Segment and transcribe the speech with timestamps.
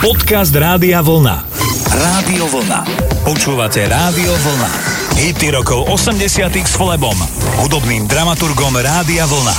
[0.00, 1.44] Podcast Rádia Vlna.
[1.92, 2.88] Rádio Vlna.
[3.20, 4.70] Počúvate Rádio Vlna.
[5.20, 7.12] Hity rokov 80 s Flebom,
[7.60, 9.52] hudobným dramaturgom Rádia Vlna.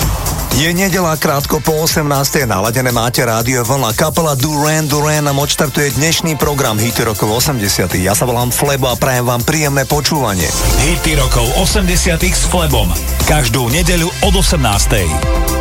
[0.58, 2.10] Je nedela krátko po 18.
[2.50, 3.94] naladené máte rádio vlna.
[3.94, 8.02] Kapela Duran Duran nám odštartuje dnešný program Hity rokov 80.
[8.02, 10.50] Ja sa volám Flebo a prajem vám príjemné počúvanie.
[10.82, 12.90] Hity rokov 80 s Flebom.
[13.30, 15.61] Každú nedeľu od 18.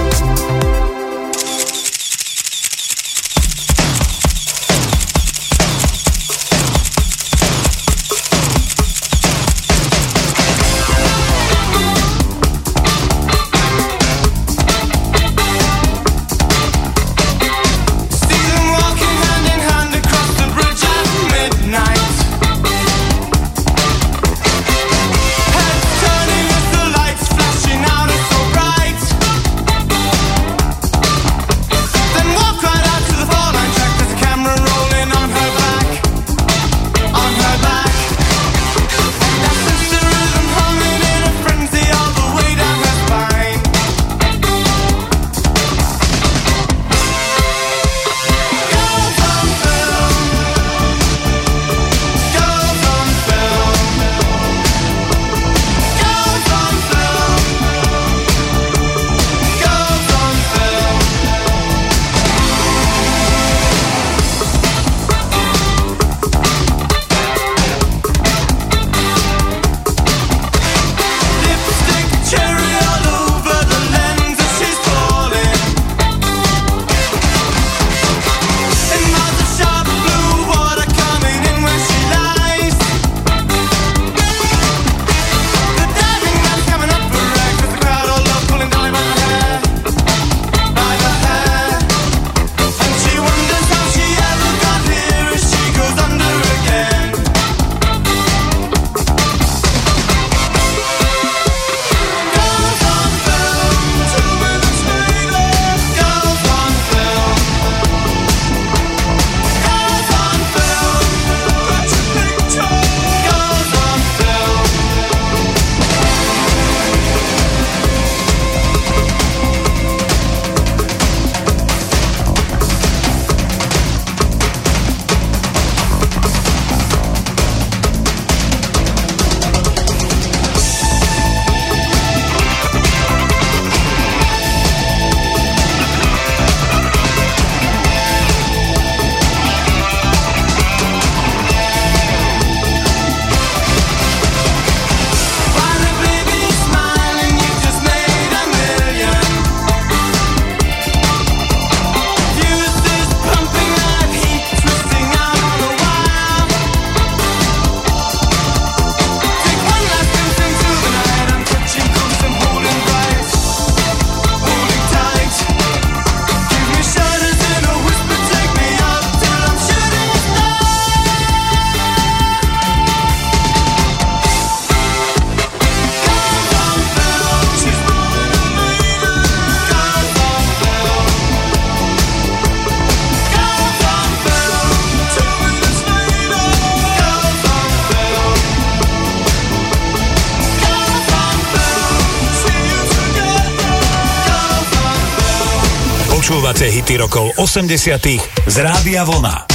[197.41, 198.07] 80
[198.47, 199.50] z Rádia Vlna.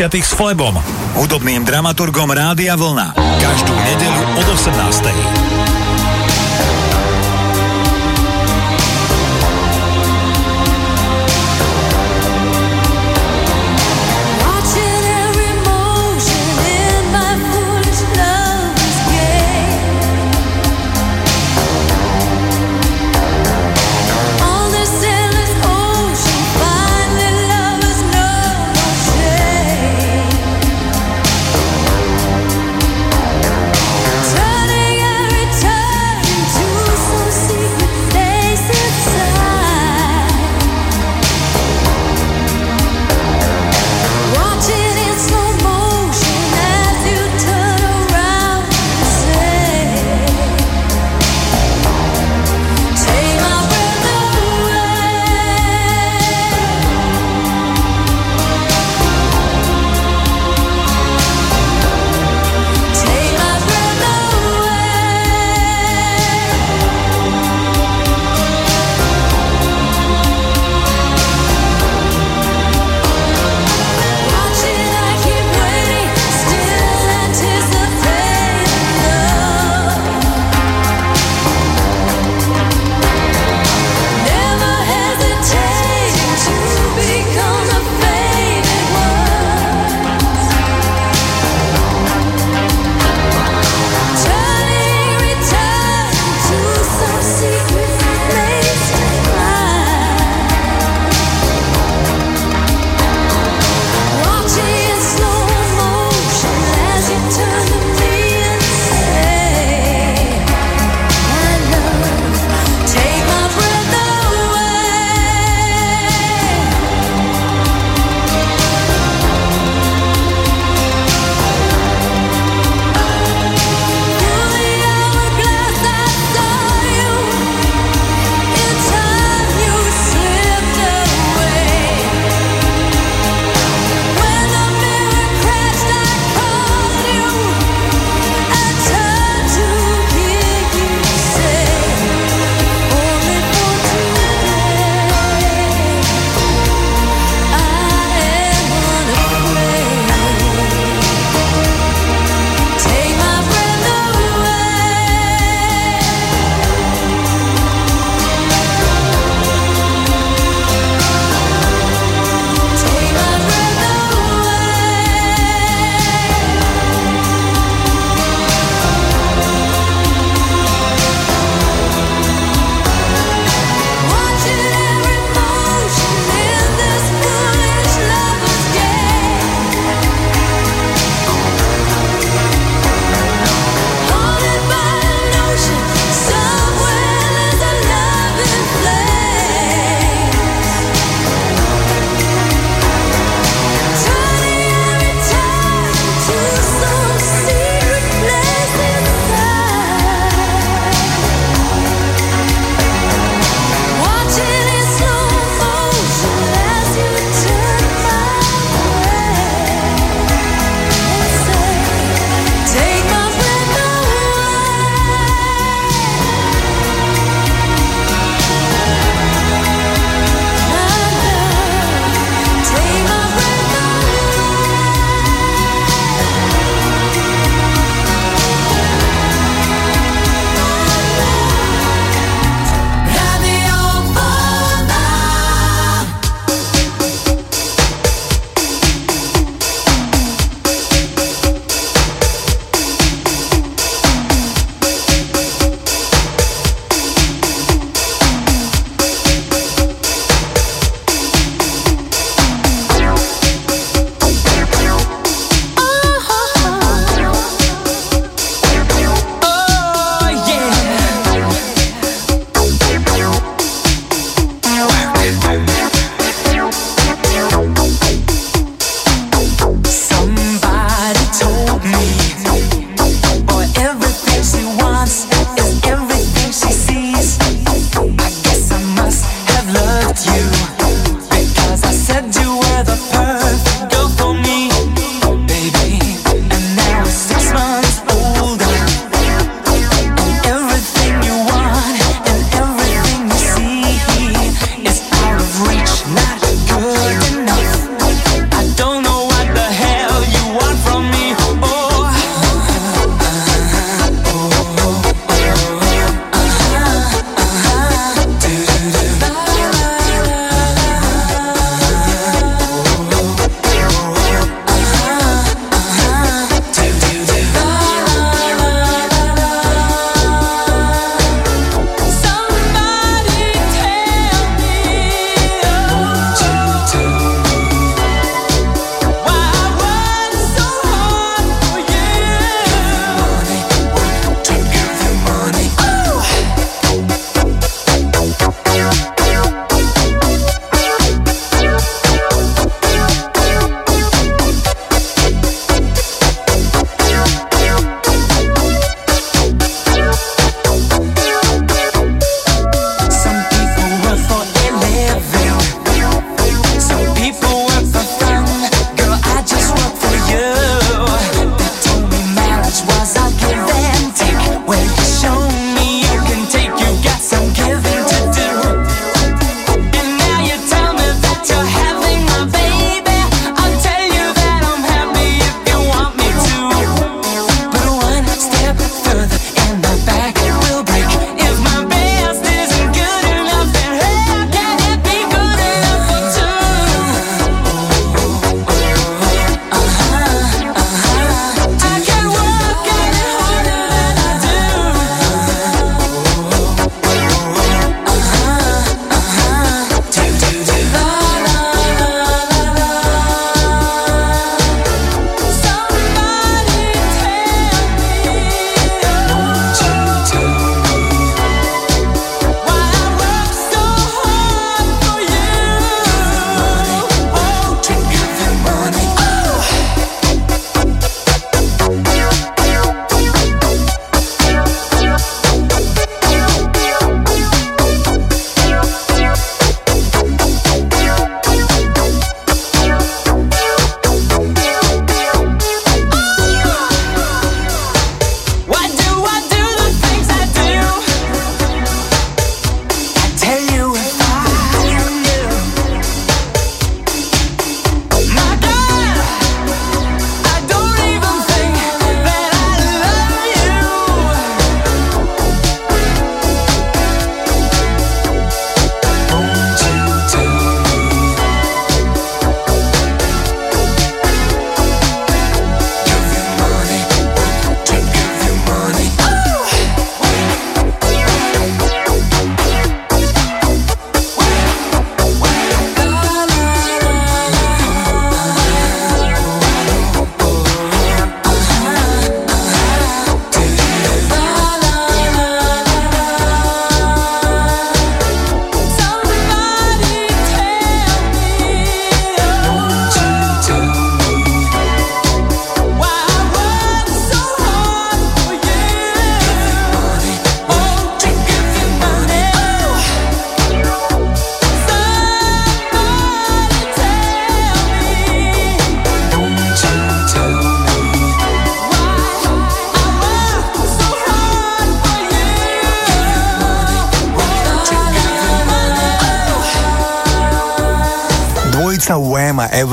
[0.00, 0.16] 90.
[0.24, 0.80] s Flebom,
[1.12, 3.20] hudobným dramaturgom Rádia Vlna.
[3.20, 5.89] Každú nedeľu od 18.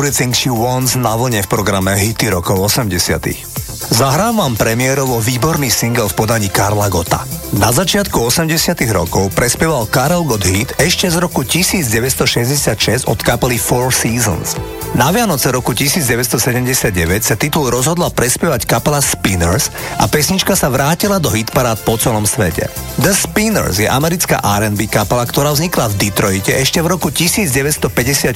[0.08, 3.92] Everything She Wants na vlne v programe Hity rokov 80.
[3.92, 7.28] Zahrám vám premiérovo výborný single v podaní Karla Gota.
[7.60, 13.92] Na začiatku 80 rokov prespieval Karel Gott hit ešte z roku 1966 od kapely Four
[13.92, 14.56] Seasons.
[14.98, 16.90] Na Vianoce roku 1979
[17.22, 19.70] sa titul rozhodla prespievať kapela Spinners
[20.02, 22.66] a pesnička sa vrátila do hitparád po celom svete.
[22.98, 28.34] The Spinners je americká R&B kapela, ktorá vznikla v Detroite ešte v roku 1954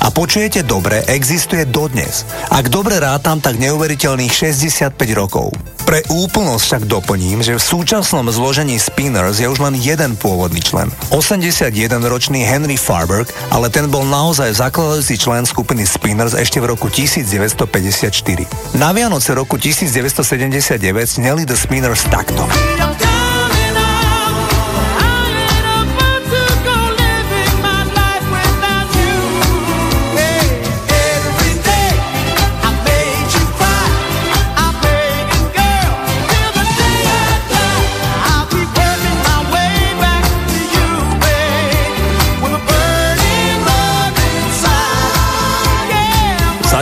[0.00, 2.24] a počujete dobre, existuje dodnes.
[2.48, 5.52] Ak dobre rátam, tak neuveriteľných 65 rokov.
[5.84, 10.88] Pre úplnosť však doplním, že v súčasnom zložení Spinners je už len jeden pôvodný člen.
[11.12, 18.78] 81-ročný Henry Farberg, ale ten bol naozaj zakladajúci člen skupiny Spinners ešte v roku 1954.
[18.78, 22.46] Na Vianoce roku 1979 sneli The Spinners takto.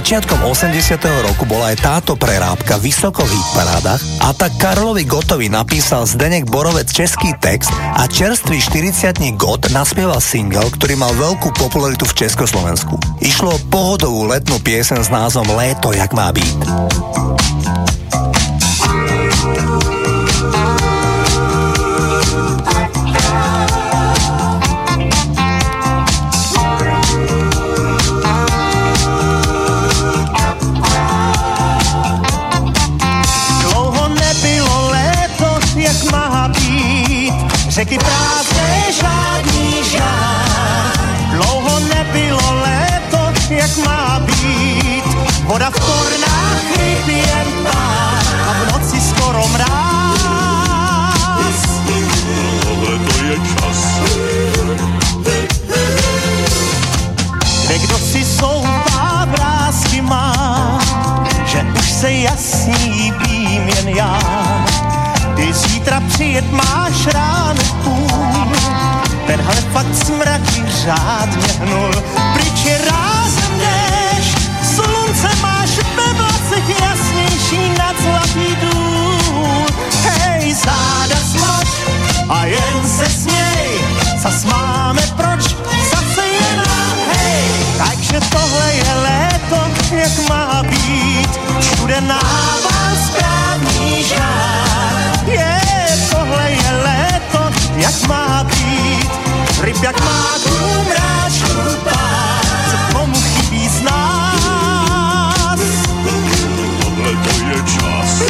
[0.09, 1.05] Začiatkom 80.
[1.21, 6.89] roku bola aj táto prerábka vysoko v hitparádach a tak Karlovi Gotovi napísal Zdenek Borovec
[6.89, 12.97] český text a čerstvý 40 Got naspieval single, ktorý mal veľkú popularitu v Československu.
[13.21, 16.57] Išlo o pohodovú letnú piesen s názvom Léto, jak má byť.
[37.79, 40.99] Řeky prázdné, žádný žár.
[41.31, 43.19] Dlouho nebylo léto,
[43.51, 45.05] jak má být,
[45.45, 50.19] voda v tornách ryb jen pár a v noci skoro mráz.
[52.63, 53.81] Tohle to je čas.
[57.67, 60.35] Kde kdo si soupá vrázky má,
[61.47, 64.19] že už se jasný vím jen já.
[65.37, 66.88] Ty zítra přijet máš
[69.73, 71.93] fakt smraky řádně hnul.
[72.33, 74.35] Pryč je rázem než,
[74.75, 79.67] slunce máš ve vlasech jasnější nad zlatý důl.
[80.03, 81.69] Hej, záda slož
[82.29, 83.81] a jen se směj,
[84.19, 85.43] zas máme proč,
[85.91, 87.45] zase je nám, hej.
[87.79, 89.57] Takže tohle je léto,
[89.91, 92.68] jak má být, všude nával
[99.79, 105.61] ryb jak má tu mráčku pár, co komu chybí z nás.
[106.81, 108.23] Tohle to je čas.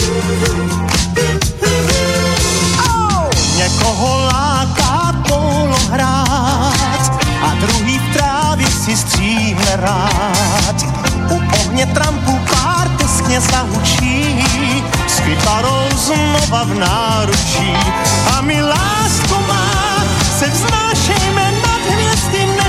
[2.88, 3.30] Oh!
[3.56, 10.76] Někoho láká polo hrát a druhý v trávě si stříhne rád.
[11.30, 14.44] U ohně trampu pár teskně zahučí,
[15.06, 17.76] s kytarou znova v náručí.
[18.36, 20.04] A my lásku má,
[20.38, 21.37] se vznášejme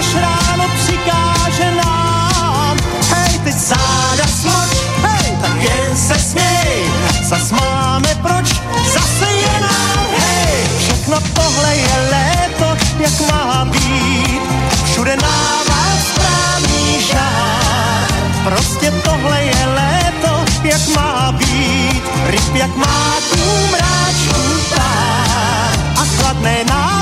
[0.10, 2.78] než ráno přikáže nám.
[3.10, 6.92] Hej, teď záda slož, hej, tak jen se směj,
[7.24, 8.62] zas máme proč,
[8.94, 10.70] zase je nám, hej.
[10.78, 14.42] Všechno tohle je léto, jak má být,
[14.86, 18.08] všude návál správný žár.
[18.44, 24.42] Prostě tohle je léto, jak má být, ryb jak má tu mráčku
[24.76, 26.99] pár a chladné nápoje.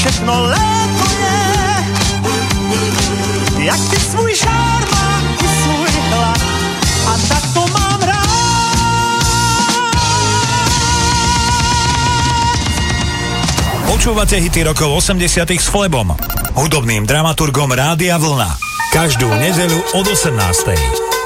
[0.00, 1.36] Všechno léto je,
[3.68, 6.40] jak ty svůj žár má i svůj hlad
[7.06, 8.30] a tak to mám rád.
[13.86, 16.16] Počúvate hity rokov 80 s Flebom,
[16.56, 18.56] hudobným dramaturgom Rádia Vlna.
[18.96, 21.19] Každú nedeľu od 18.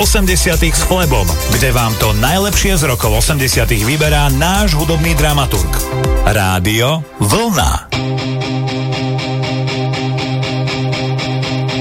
[0.00, 0.32] 80
[0.64, 5.68] s Flebom, kde vám to najlepšie z rokov 80 vyberá náš hudobný dramaturg.
[6.24, 7.92] Rádio Vlna.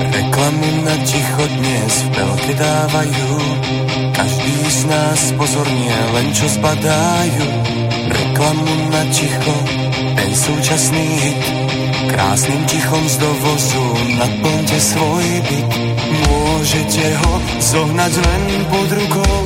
[0.04, 3.32] Reklamy na ticho dnes v telke dávajú
[4.12, 7.48] Každý z nás pozorne len čo zbadajú
[8.04, 9.56] Reklamu na ticho,
[10.20, 11.59] ten súčasný hit
[12.20, 13.84] Krásnym tichom z dovozu
[14.20, 15.72] naplňte svoj byt.
[16.28, 19.40] Môžete ho zohnať len pod rukou.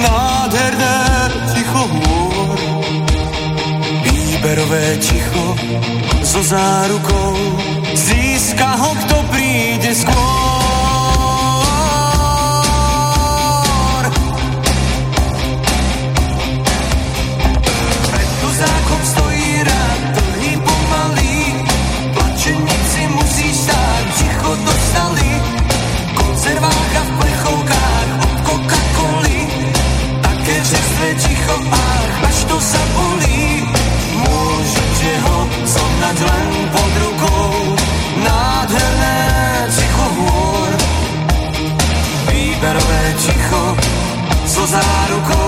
[0.00, 0.96] Nádherné
[1.52, 2.56] ticho hôr.
[4.00, 5.44] Výberové ticho
[6.24, 7.36] so zárukou.
[7.92, 9.09] Získa ho, kto
[36.10, 37.54] mať len pod rukou
[38.18, 39.18] nádherné
[39.70, 40.70] ticho hôr.
[42.26, 43.62] Výberové ticho
[44.42, 45.39] so zárukou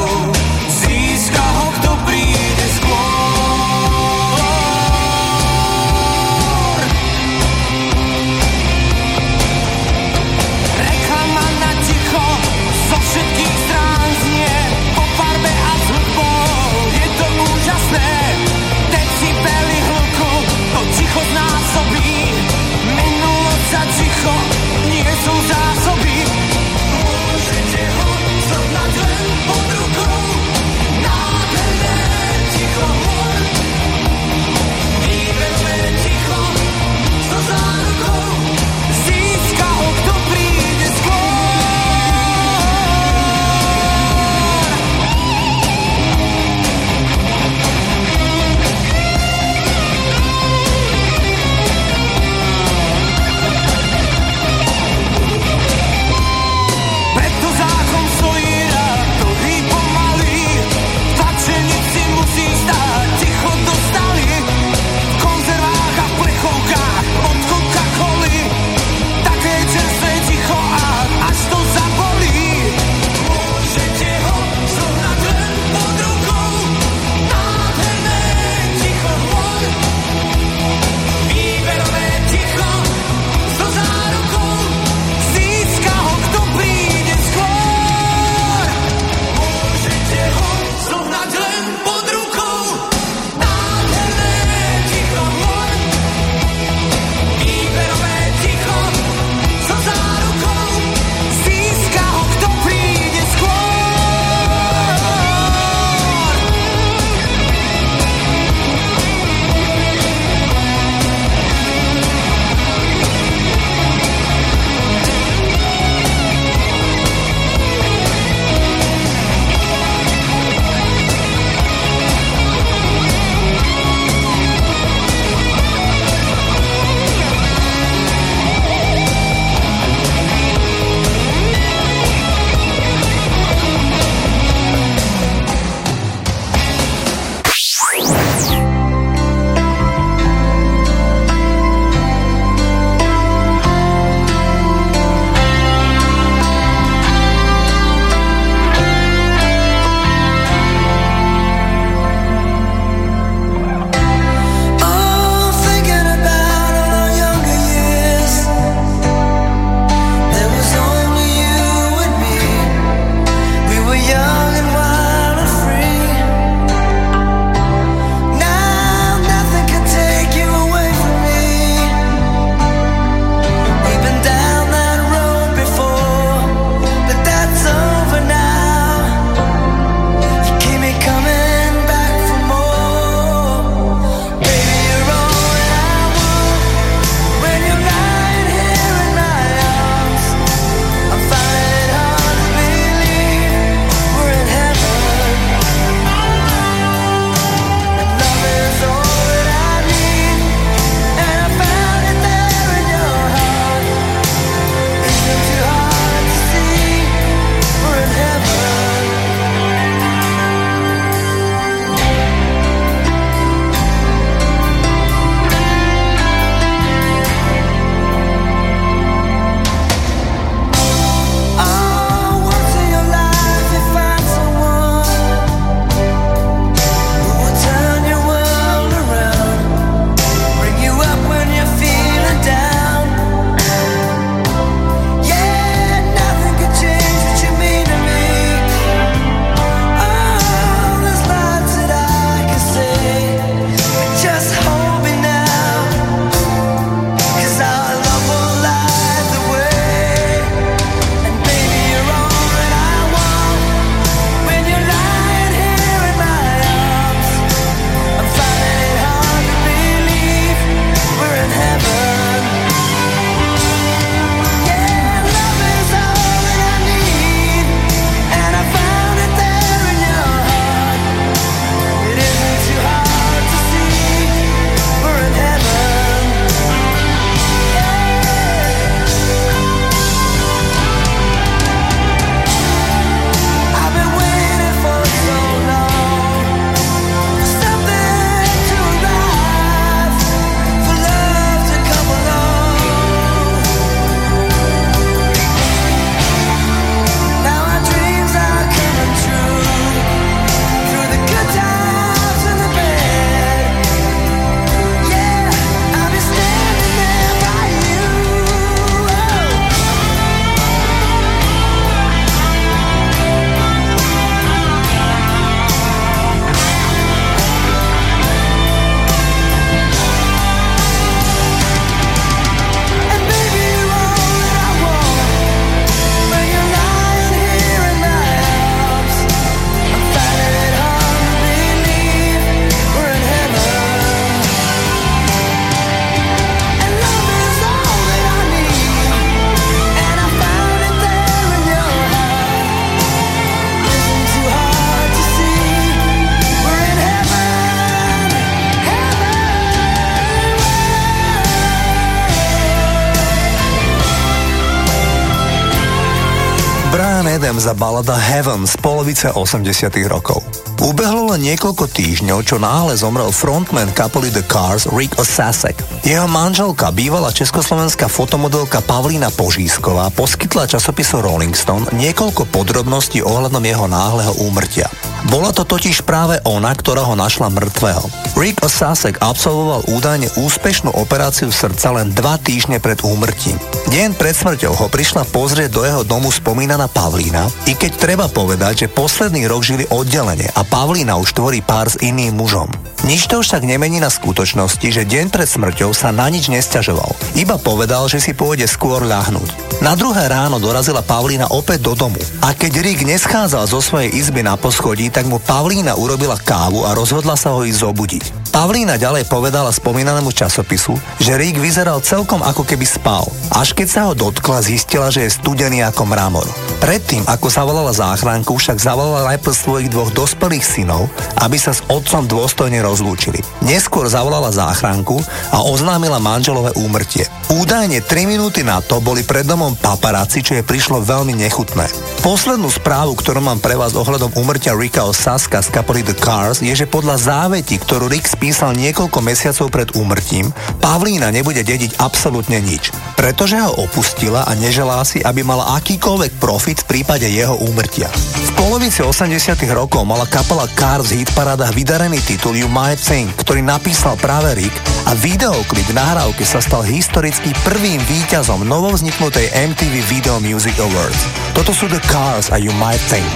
[357.66, 360.72] a balada Heaven z polovice 80 rokov.
[360.83, 365.79] Ubehlo len niekoľko týždňov, čo náhle zomrel frontman kapely The Cars Rick Osasek.
[366.03, 373.87] Jeho manželka, bývalá československá fotomodelka Pavlína Požísková, poskytla časopisu Rolling Stone niekoľko podrobností ohľadom jeho
[373.87, 374.90] náhleho úmrtia.
[375.31, 378.35] Bola to totiž práve ona, ktorá ho našla mŕtvého.
[378.35, 383.55] Rick Osasek absolvoval údajne úspešnú operáciu srdca len dva týždne pred úmrtím.
[383.87, 388.83] Deň pred smrťou ho prišla pozrieť do jeho domu spomínaná Pavlína, i keď treba povedať,
[388.83, 392.65] že posledný rok žili oddelenie a Pavlína už tvorí pár s iným mužom.
[393.05, 397.13] Nič to však nemení na skutočnosti, že deň pred smrťou sa na nič nesťažoval.
[397.37, 399.53] Iba povedal, že si pôjde skôr ľahnúť.
[399.85, 404.41] Na druhé ráno dorazila Pavlína opäť do domu a keď Rick neschádzal zo svojej izby
[404.41, 408.25] na poschodí, tak mu Pavlína urobila kávu a rozhodla sa ho ísť zobudiť.
[408.53, 414.01] Pavlína ďalej povedala spomínanému časopisu, že Rick vyzeral celkom ako keby spal, až keď sa
[414.09, 416.47] ho dotkla, zistila, že je studený ako mramor.
[416.79, 421.11] Predtým, ako zavolala záchranku, však zavolala najprv svojich dvoch dospelých synov,
[421.42, 423.42] aby sa s otcom dôstojne rozlúčili.
[423.66, 425.18] Neskôr zavolala záchranku
[425.51, 427.27] a oznámila manželové úmrtie.
[427.53, 431.85] Údajne 3 minúty na to boli pred domom paparáci, čo je prišlo veľmi nechutné.
[432.22, 436.70] Poslednú správu, ktorú mám pre vás ohľadom úmrtia Ricka Saska z kapely The Cars, je,
[436.70, 440.53] že podľa závetí, ktorú Rick spísal niekoľko mesiacov pred úmrtím,
[440.85, 446.85] Pavlína nebude dediť absolútne nič, pretože ho opustila a neželá si, aby mala akýkoľvek profit
[446.85, 448.12] v prípade jeho úmrtia.
[448.12, 449.33] V polovici 80
[449.72, 454.77] rokov mala kapela Cars v hitparádach vydarený titul You Might Think, ktorý napísal práve Rick
[455.09, 461.25] a videoklip v nahrávke sa stal historicky prvým víťazom novovzniknutej MTV Video Music Awards.
[461.57, 463.33] Toto sú The Cars a You Might Think.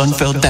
[0.00, 0.49] Sun fell down.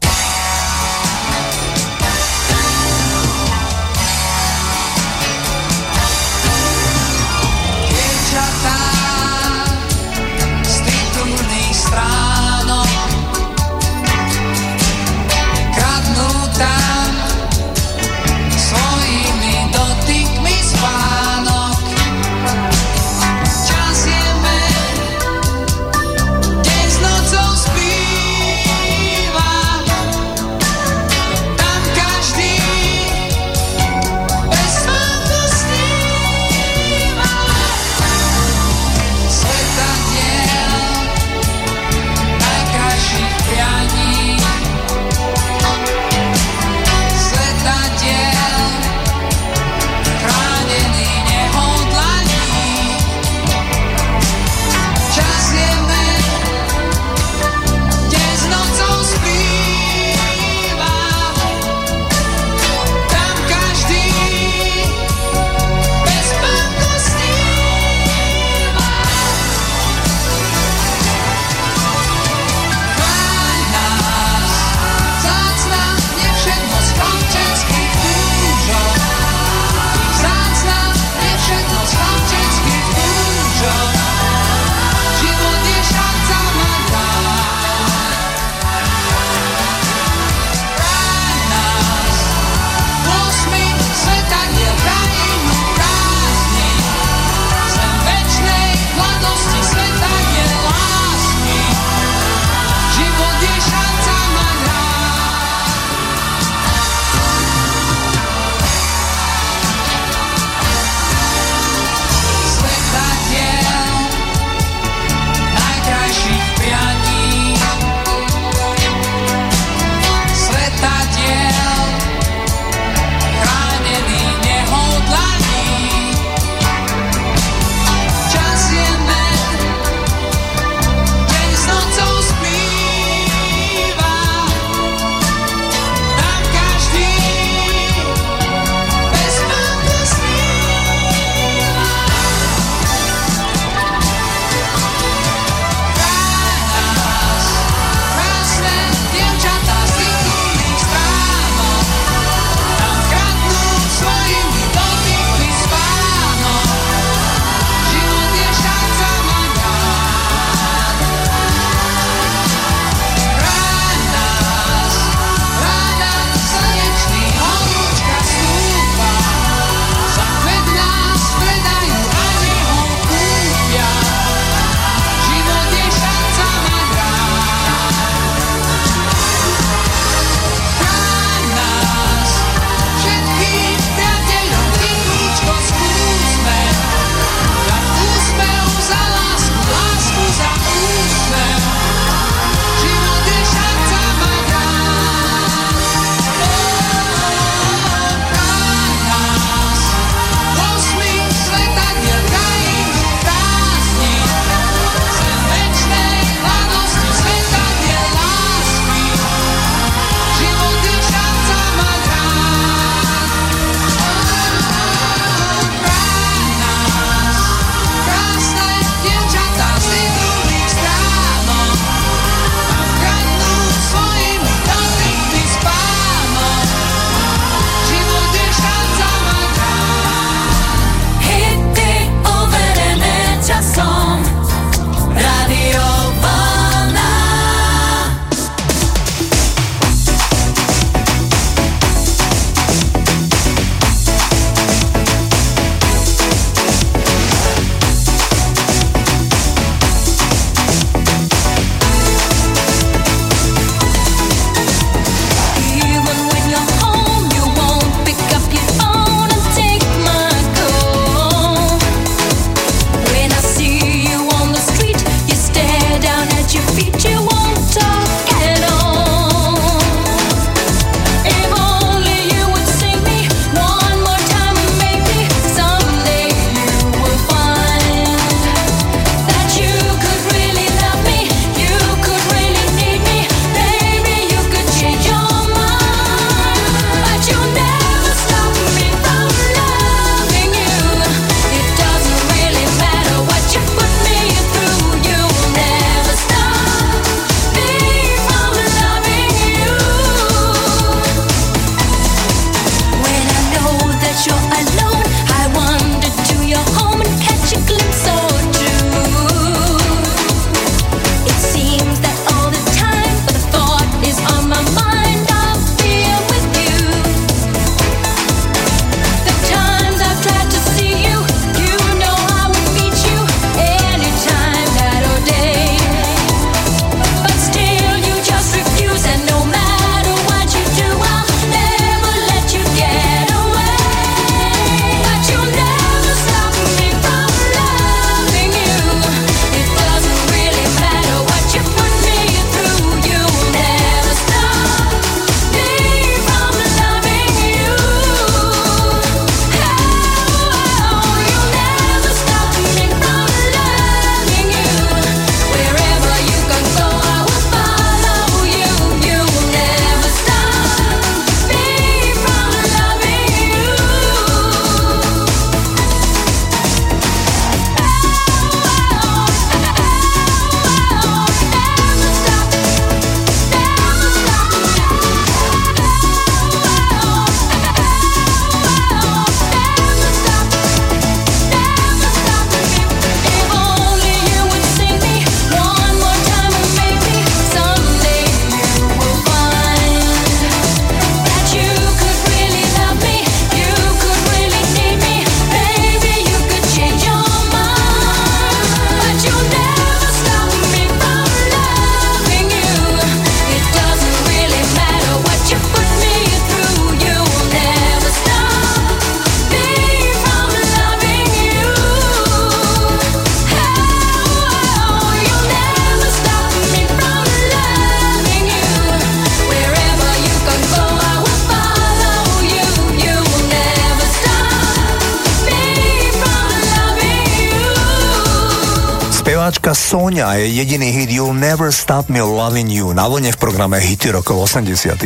[430.21, 434.13] Sonia je jediný hit You'll Never Stop Me Loving You na vlne v programe Hity
[434.13, 435.01] rokov 80.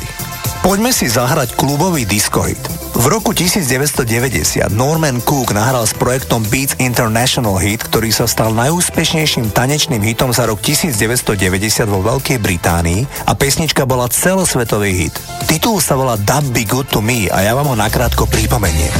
[0.59, 2.59] Poďme si zahrať klubový diskohit.
[2.91, 9.55] V roku 1990 Norman Cook nahral s projektom Beats International Hit, ktorý sa stal najúspešnejším
[9.55, 15.15] tanečným hitom za rok 1990 vo Veľkej Británii a pesnička bola celosvetový hit.
[15.47, 18.91] Titul sa volá Dub Be Good To Me a ja vám ho nakrátko pripomeniem.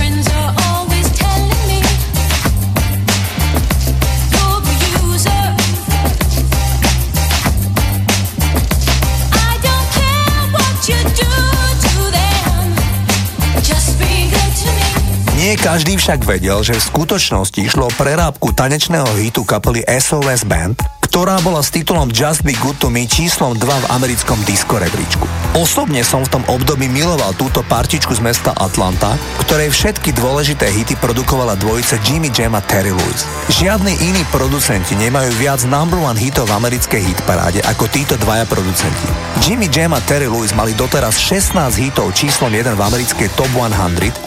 [15.45, 20.73] Nie každý však vedel, že v skutočnosti išlo o prerábku tanečného hitu kapely SOS Band,
[21.15, 25.23] ktorá bola s titulom Just Be Good To Me číslom 2 v americkom disco rebríčku.
[25.55, 29.15] Osobne som v tom období miloval túto partičku z mesta Atlanta,
[29.47, 33.23] ktorej všetky dôležité hity produkovala dvojice Jimmy Jam a Terry Lewis.
[33.47, 39.07] Žiadni iní producenti nemajú viac number one hitov v americkej hitparáde ako títo dvaja producenti.
[39.39, 43.71] Jimmy Jam a Terry Lewis mali doteraz 16 hitov číslom 1 v americkej Top 100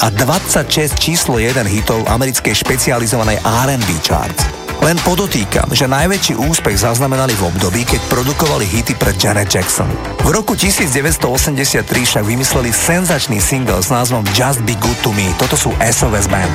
[0.00, 4.57] a 26 číslo 1 hitov americkej špecializovanej R&B charts.
[4.78, 9.90] Len podotýkam, že najväčší úspech zaznamenali v období, keď produkovali hity pre Janet Jackson.
[10.22, 15.34] V roku 1983 však vymysleli senzačný single s názvom Just Be Good To Me.
[15.34, 16.54] Toto sú SOS Band.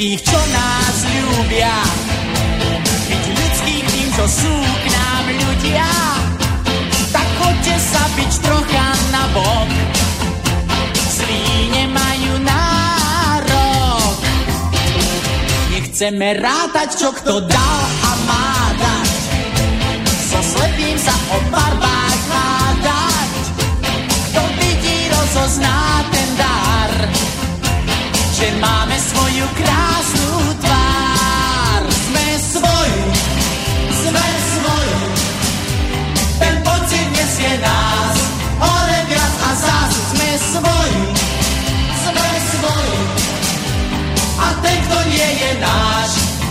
[0.00, 1.76] tých, čo nás ľúbia.
[4.16, 5.88] čo sú k nám ľudia,
[7.08, 9.68] tak choďte sa byť trocha na bok.
[11.16, 14.16] Zlí nemajú nárok.
[15.72, 19.08] Nechceme rátať, čo kto dal a má dať.
[20.28, 23.32] So slepým sa o barbách hádať.
[24.32, 26.92] Kto vidí, rozozná ten dar,
[28.36, 28.79] že máme
[29.40, 31.82] svoju krásnu tvár.
[31.88, 33.02] Sme svoji,
[33.88, 35.00] sme svoji,
[36.36, 38.16] ten pocit nesie nás,
[38.60, 41.00] hore a zás sme svoji,
[42.04, 43.00] sme svoji.
[44.40, 46.10] A ten, kto nie je náš,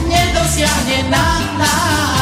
[0.10, 1.28] nedosiahne na
[1.62, 2.19] nás.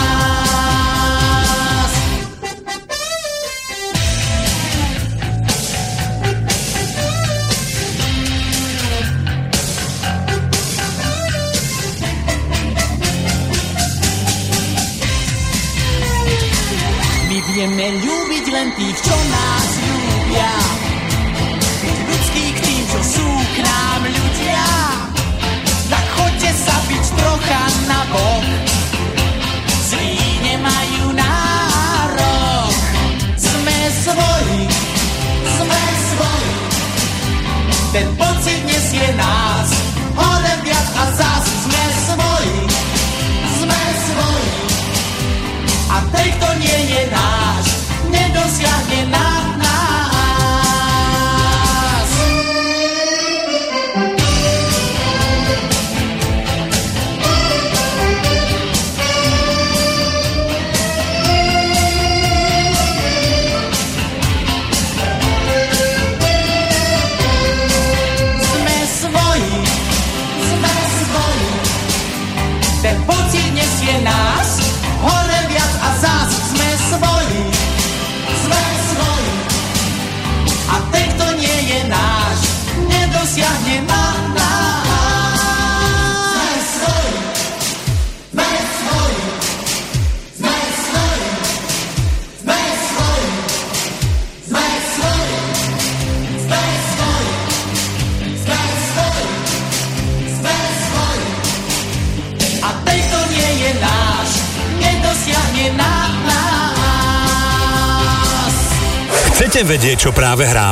[18.58, 19.14] Ľúbiť len tých, čo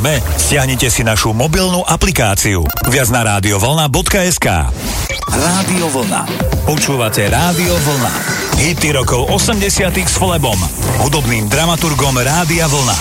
[0.06, 0.22] hráme?
[0.38, 2.62] Stiahnite si našu mobilnú aplikáciu.
[2.94, 4.48] Viac na radiovlna.sk
[5.34, 6.22] Rádio Vlna.
[6.70, 8.14] Počúvate Rádio Vlna.
[8.62, 9.66] Hity rokov 80
[10.06, 10.58] s Flebom,
[11.02, 12.98] hudobným dramaturgom Rádia Vlna.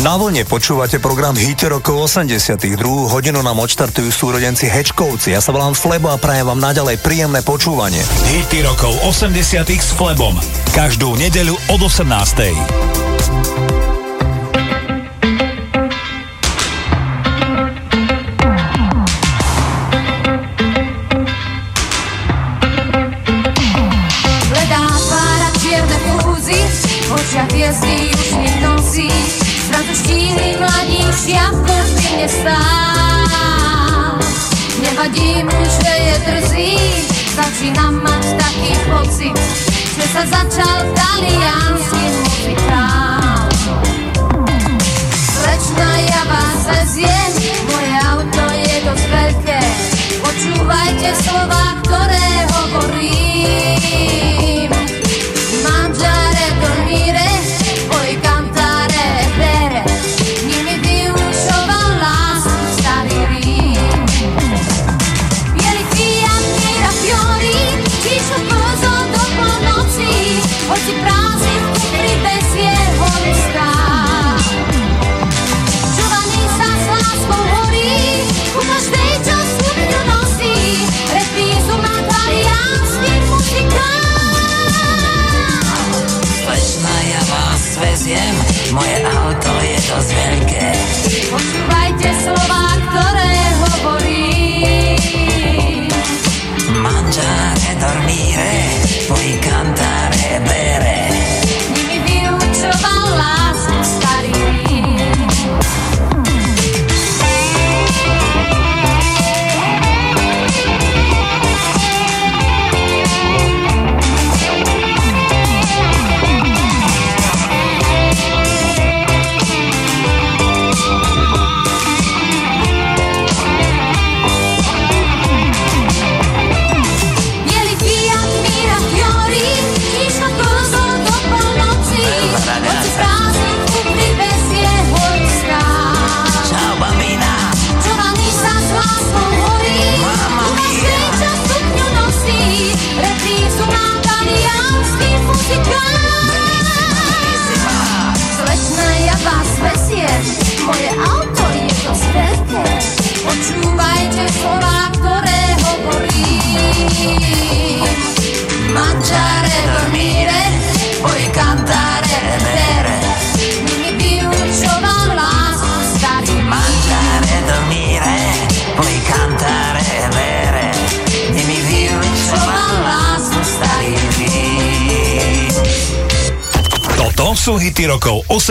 [0.00, 5.36] Na vlne počúvate program Hity rokov 80 Druhú hodinu nám odštartujú súrodenci Hečkovci.
[5.36, 8.00] Ja sa volám Flebo a prajem vám naďalej príjemné počúvanie.
[8.32, 9.36] Hity rokov 80
[9.70, 10.34] s Flebom.
[10.72, 12.99] Každú nedeľu od 18.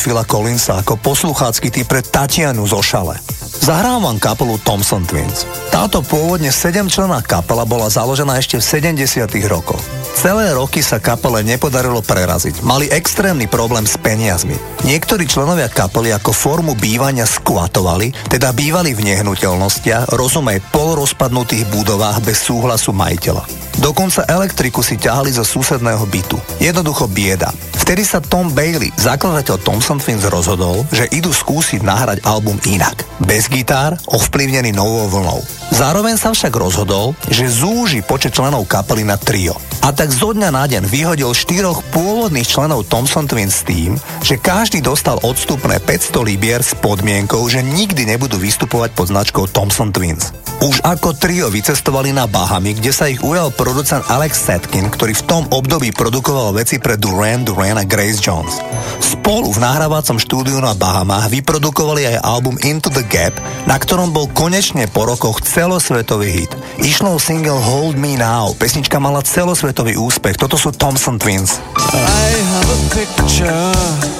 [0.00, 3.20] Phila Collinsa ako posluchácky typ pre Tatianu zo Šale.
[3.60, 5.44] Zahrávam kapelu Thompson Twins.
[5.68, 8.64] Táto pôvodne 7 člená kapela bola založená ešte v
[8.96, 9.84] 70 rokoch.
[10.16, 12.64] Celé roky sa kapele nepodarilo preraziť.
[12.64, 14.56] Mali extrémny problém s peniazmi.
[14.88, 22.40] Niektorí členovia kapely ako formu bývania skvatovali, teda bývali v nehnuteľnostiach, rozumej polorozpadnutých budovách bez
[22.40, 23.44] súhlasu majiteľa.
[23.80, 26.40] Dokonca elektriku si ťahali zo susedného bytu.
[26.60, 27.52] Jednoducho bieda.
[27.90, 33.02] Vtedy sa Tom Bailey, zakladateľ Thompson Twins, rozhodol, že idú skúsiť nahrať album inak.
[33.18, 35.42] Bez gitár, ovplyvnený novou vlnou.
[35.74, 39.58] Zároveň sa však rozhodol, že zúži počet členov kapely na trio.
[39.82, 44.38] A tak zo dňa na deň vyhodil štyroch pôvodných členov Thompson Twins s tým, že
[44.38, 50.30] každý dostal odstupné 500 libier s podmienkou, že nikdy nebudú vystupovať pod značkou Thompson Twins.
[50.60, 55.24] Už ako trio vycestovali na Bahamy, kde sa ich ujal producent Alex Setkin, ktorý v
[55.24, 58.60] tom období produkoval veci pre Duran Duran a Grace Jones.
[59.00, 63.32] Spolu v nahrávacom štúdiu na Bahamách vyprodukovali aj album Into the Gap,
[63.64, 66.52] na ktorom bol konečne po rokoch celosvetový hit.
[66.84, 71.56] Išlo single Hold Me Now, pesnička mala celosvetový úspech, toto sú Thompson Twins.
[71.96, 74.19] I have a picture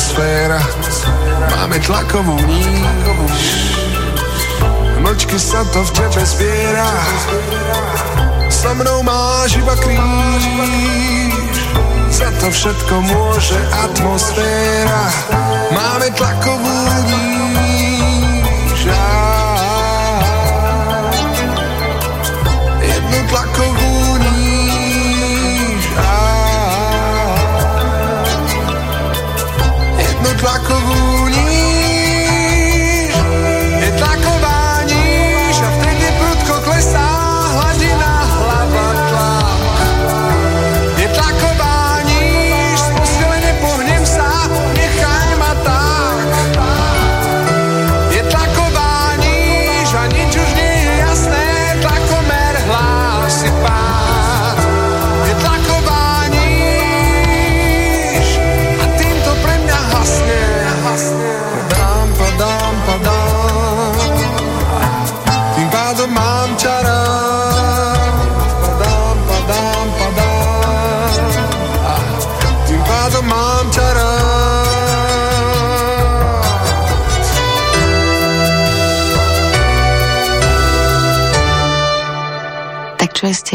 [0.00, 0.60] atmosféra.
[1.52, 3.52] Máme tlakovú níž.
[5.04, 6.88] Mlčky sa to v tebe zbiera.
[8.48, 10.44] So mnou máš iba kríž.
[12.08, 15.04] Za to všetko môže atmosféra.
[15.68, 17.69] Máme tlakovú níž.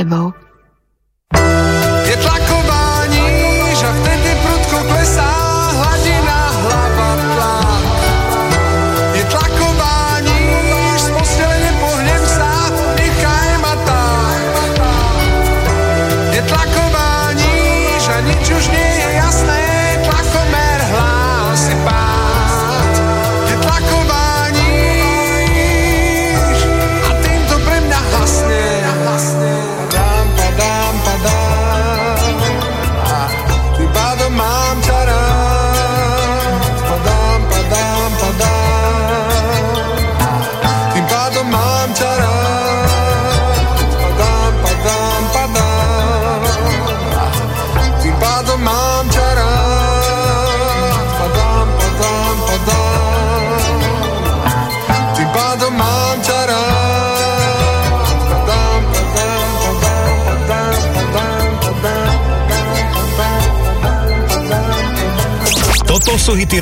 [0.10, 0.32] màu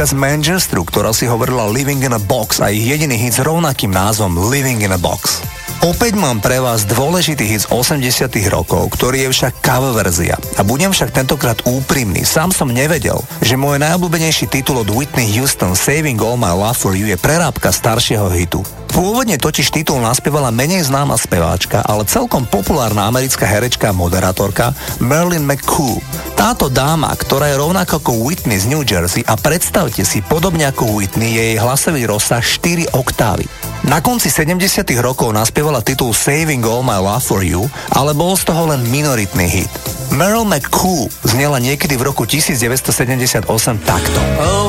[0.00, 3.44] Partička z Manchesteru, ktorá si hovorila Living in a Box a ich jediný hit s
[3.44, 5.44] rovnakým názvom Living in a Box.
[5.84, 10.40] Opäť mám pre vás dôležitý hit z 80 rokov, ktorý je však cover verzia.
[10.56, 12.24] A budem však tentokrát úprimný.
[12.24, 16.96] Sám som nevedel, že môj najobľúbenejší titul od Whitney Houston Saving All My Love For
[16.96, 18.64] You je prerábka staršieho hitu.
[18.96, 25.44] Pôvodne totiž titul naspievala menej známa speváčka, ale celkom populárna americká herečka a moderátorka Marilyn
[25.44, 26.00] McCoo.
[26.40, 30.96] Táto dáma, ktorá je rovnako ako Whitney z New Jersey a predstavte si, podobne ako
[30.96, 33.44] Whitney, je jej hlasový rozsah 4 oktávy.
[33.84, 38.48] Na konci 70 rokov naspievala titul Saving All My Love For You, ale bol z
[38.48, 39.72] toho len minoritný hit.
[40.16, 43.44] Meryl McCoo znela niekedy v roku 1978
[43.84, 44.20] takto.
[44.40, 44.59] Oh,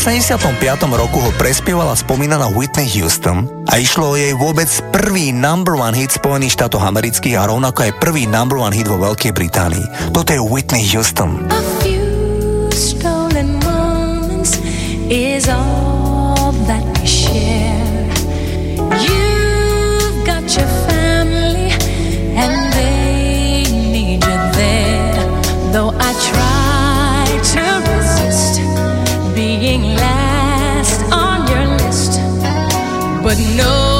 [0.00, 0.48] 85.
[0.96, 4.64] roku ho prespievala spomínaná Whitney Houston a išlo o jej vôbec
[4.96, 8.96] prvý number one hit Spojených štátov amerických a rovnako aj prvý number one hit vo
[8.96, 10.16] Veľkej Británii.
[10.16, 11.44] Toto je Whitney Houston.
[15.10, 15.89] Is all
[33.30, 33.99] but no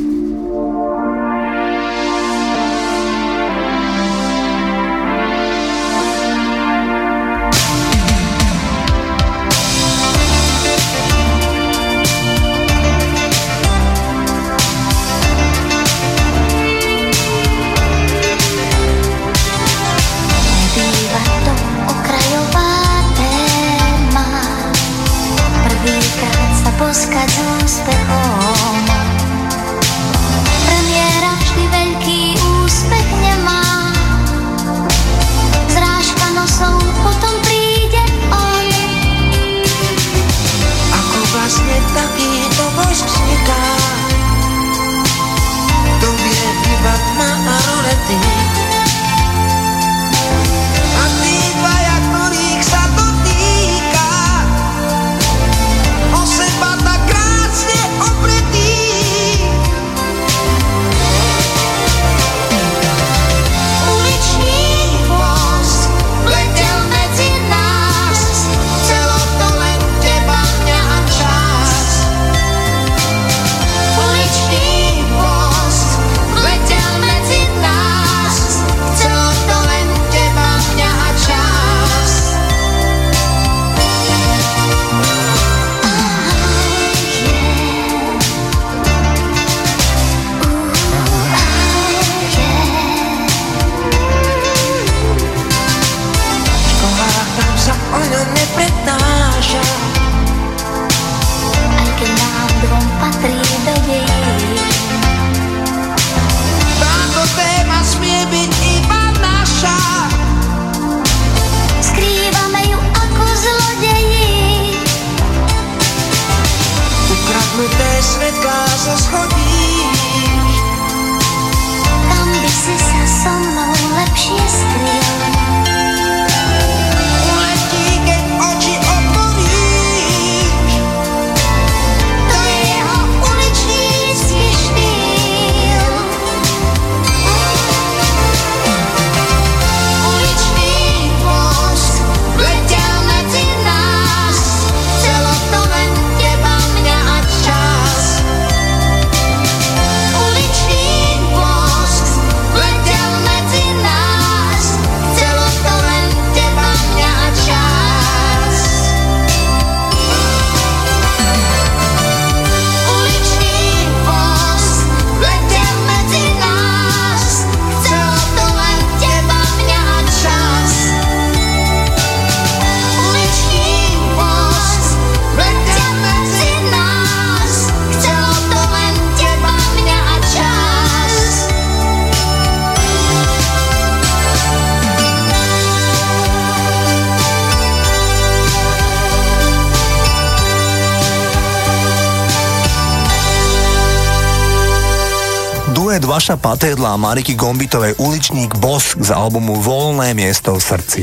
[196.31, 201.01] Vaša Patedla a Mariky Gombitovej Uličník Bosk z albumu Voľné miesto v srdci.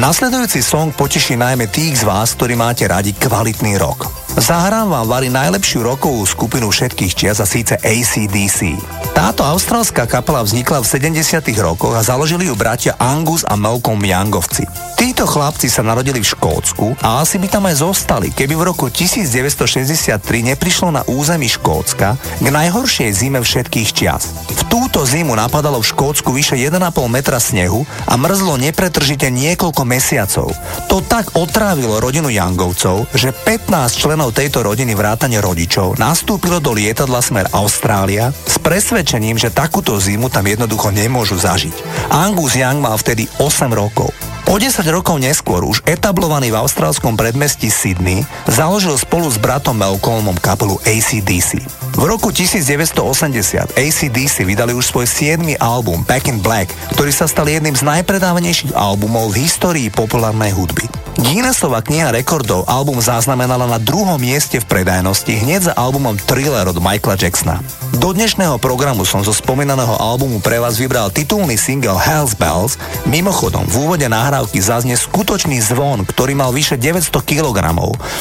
[0.00, 4.08] Nasledujúci song poteší najmä tých z vás, ktorí máte radi kvalitný rok.
[4.40, 8.80] Zahrám vám vari najlepšiu rokovú skupinu všetkých čias a síce ACDC.
[9.12, 14.64] Táto austrálska kapela vznikla v 70 rokoch a založili ju bratia Angus a Malcolm Youngovci.
[14.96, 18.88] Títo chlapci sa narodili v Škótsku a asi by tam aj zostali, keby v roku
[18.88, 24.32] 1963 neprišlo na území Škótska k najhoršej zime všetkých čias.
[24.70, 26.78] Túto zimu napadalo v Škótsku vyše 1,5
[27.10, 30.54] metra snehu a mrzlo nepretržite niekoľko mesiacov.
[30.86, 37.18] To tak otrávilo rodinu Youngovcov, že 15 členov tejto rodiny vrátane rodičov nastúpilo do lietadla
[37.18, 42.06] smer Austrália s presvedčením, že takúto zimu tam jednoducho nemôžu zažiť.
[42.14, 44.14] Angus Young mal vtedy 8 rokov.
[44.46, 50.38] O 10 rokov neskôr už etablovaný v austrálskom predmestí Sydney založil spolu s bratom Malcolmom
[50.38, 51.79] kapelu ACDC.
[52.00, 55.60] V roku 1980 ACDC vydali už svoj 7.
[55.60, 60.88] album Back in Black, ktorý sa stal jedným z najpredávanejších albumov v histórii populárnej hudby.
[61.20, 66.80] Guinnessova kniha rekordov album zaznamenala na druhom mieste v predajnosti hneď za albumom Thriller od
[66.80, 67.60] Michaela Jacksona.
[67.98, 72.78] Do dnešného programu som zo spomínaného albumu pre vás vybral titulný single Hells Bells.
[73.02, 77.58] Mimochodom, v úvode nahrávky zaznie skutočný zvon, ktorý mal vyše 900 kg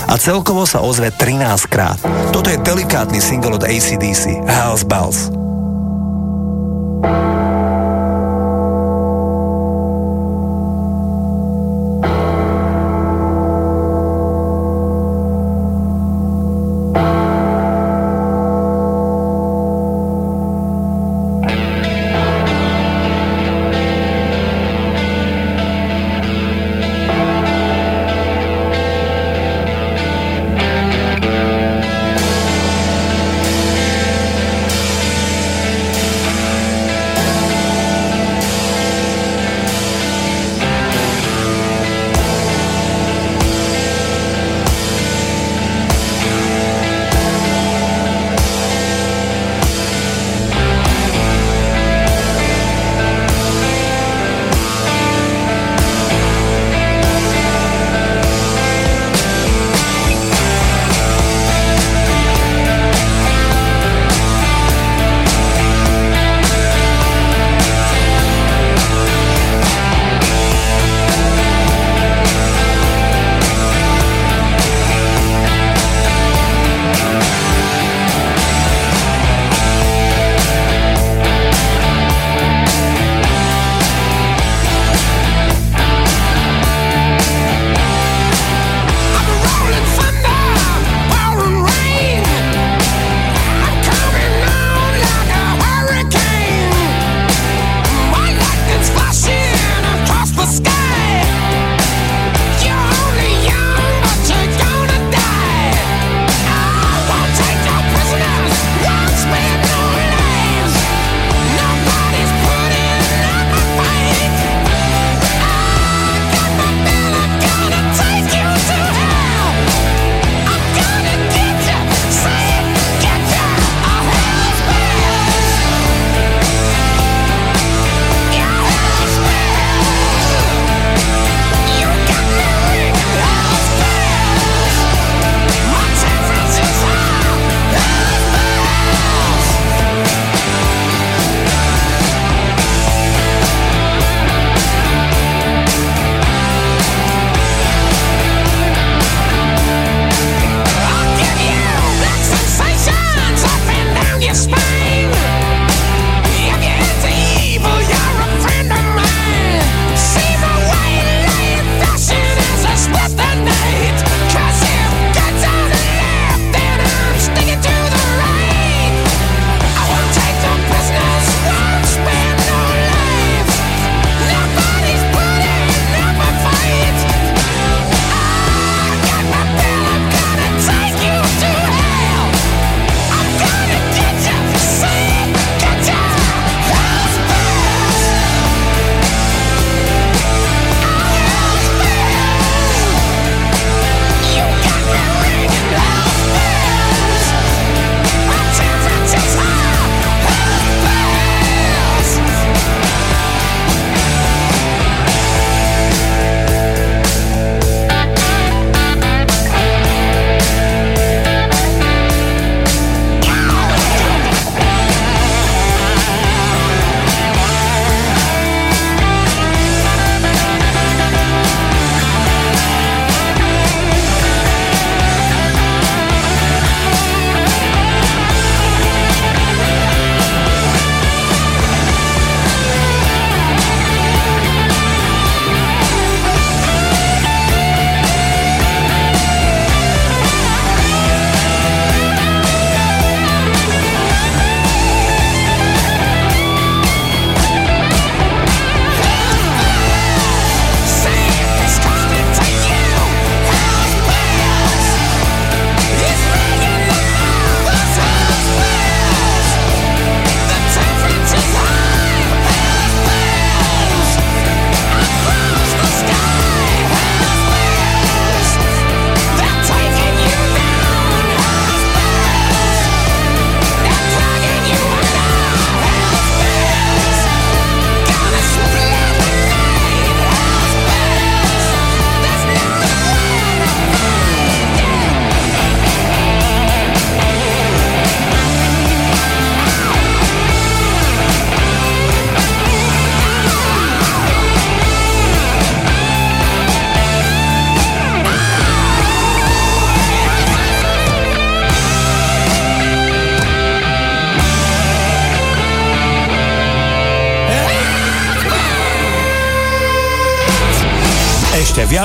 [0.10, 2.02] a celkovo sa ozve 13 krát.
[2.34, 5.39] Toto je delikátny single od ACDC, Hells Bells.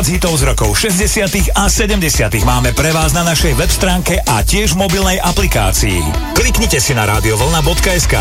[0.04, 1.56] viac hitov z rokov 60.
[1.56, 2.04] a 70.
[2.44, 5.96] máme pre vás na našej web stránke a tiež v mobilnej aplikácii.
[6.36, 8.20] Kliknite si na radiovolna.sk.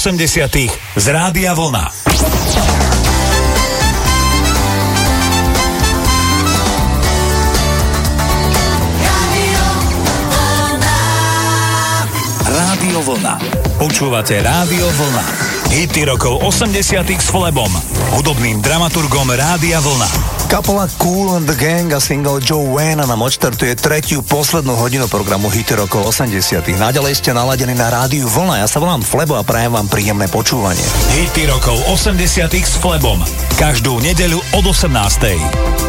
[0.00, 0.56] 80.
[0.96, 1.79] z Rádia Vlna.
[15.90, 17.66] hity rokov 80 s Flebom,
[18.14, 20.06] hudobným dramaturgom Rádia Vlna.
[20.46, 25.50] Kapela Cool and the Gang a single Joe Wayne nám odštartuje tretiu poslednú hodinu programu
[25.50, 28.62] hity rokov 80 Naďalej ste naladení na Rádiu Vlna.
[28.62, 30.86] Ja sa volám Flebo a prajem vám príjemné počúvanie.
[31.10, 33.18] Hity rokov 80 s Flebom.
[33.58, 35.79] Každú nedeľu od 18.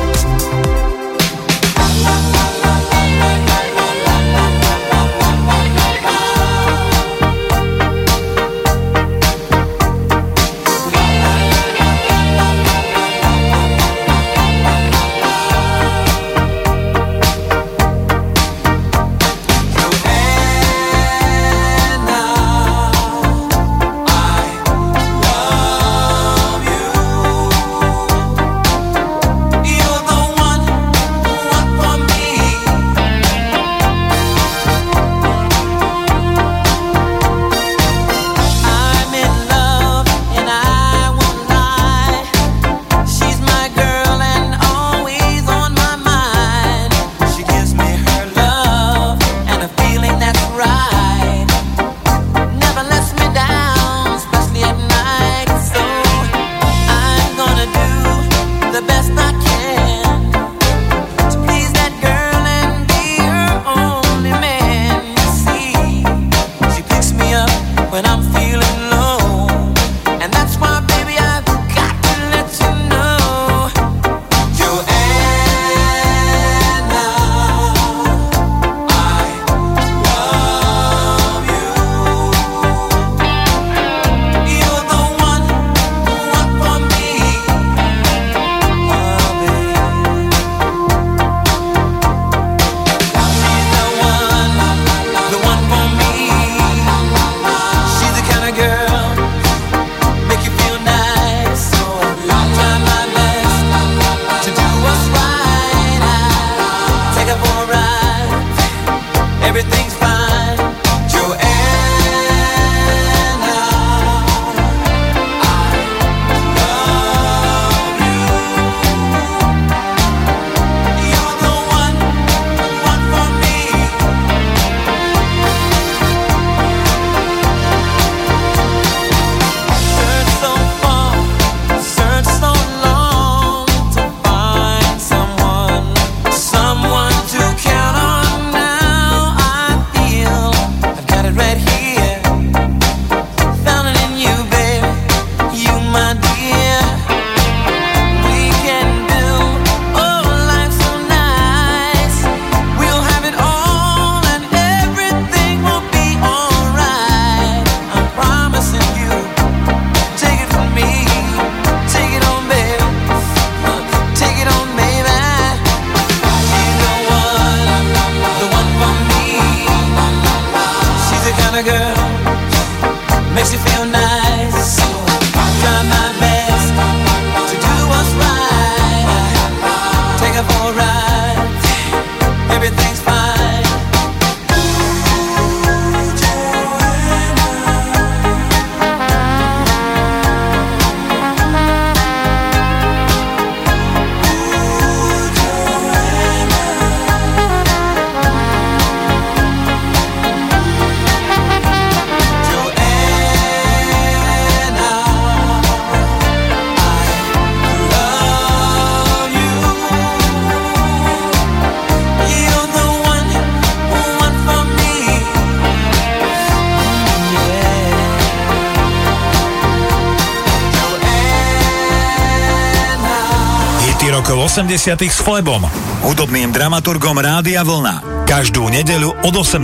[224.52, 225.64] 80 s Flebom,
[226.04, 228.28] hudobným dramaturgom Rádia Vlna.
[228.28, 229.64] Každú nedeľu od 18.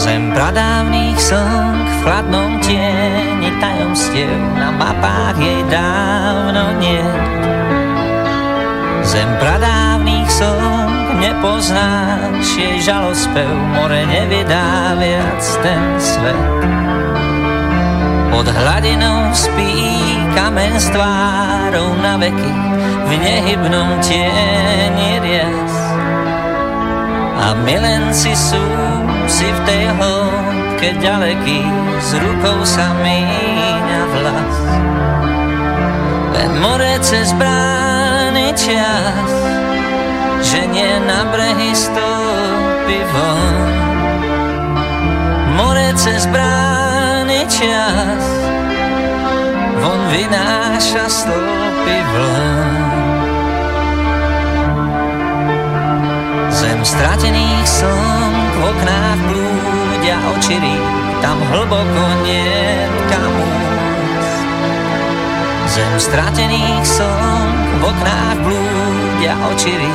[0.00, 7.04] Zem pradávnych slnk v chladnom tieni tajomstiev na mapách jej dávno nie.
[9.04, 16.87] Zem pradávnych slnk nepoznáš jej žalospev, more nevydá viac ten svet.
[18.38, 19.74] Pod hladinou spí
[20.30, 22.54] kamen s tvárou na veky
[23.10, 25.74] v nehybnom tieni rias.
[27.34, 28.62] A milenci sú
[29.26, 31.66] si v tej hĺbke ďaleký,
[31.98, 34.56] s rukou sa míňa vlas.
[36.38, 39.30] Len more cez brány čas,
[40.46, 43.54] že nie na brehy stúpi von.
[45.58, 46.77] More cez brány
[47.46, 48.24] čas,
[49.78, 52.78] von vynáša stĺpy vln.
[56.50, 60.76] Zem stratených slnk v oknách blúdia očirí,
[61.22, 62.66] tam hlboko nie
[63.06, 63.34] kam
[65.68, 69.94] Zem stratených slnk v oknách blúdia očirí,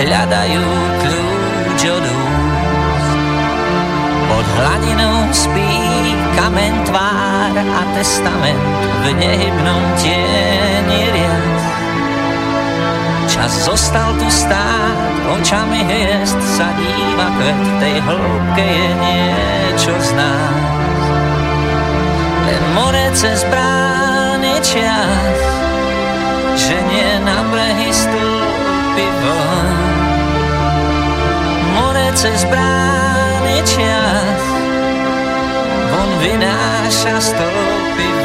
[0.00, 0.64] hľadajú
[1.04, 2.29] kľúč od úst.
[4.40, 5.68] Pod hladinou spí
[6.32, 8.64] kamen tvár a testament
[9.04, 11.60] v nehybnom tieni riad.
[13.28, 14.96] Čas zostal tu stáť,
[15.36, 21.04] očami hviezd sa díva kvet, tej hĺbke je niečo z nás.
[22.48, 25.36] Len more cez brány čas,
[26.56, 29.76] že nie na brehy stúpi von.
[31.76, 33.29] More cez brány
[33.66, 34.42] čas,
[35.90, 38.19] von vynáša stopy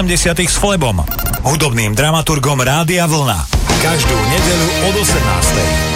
[0.00, 1.04] 80 s Flebom,
[1.44, 3.44] hudobným dramaturgom Rádia Vlna.
[3.84, 5.89] Každú nedelu od 18.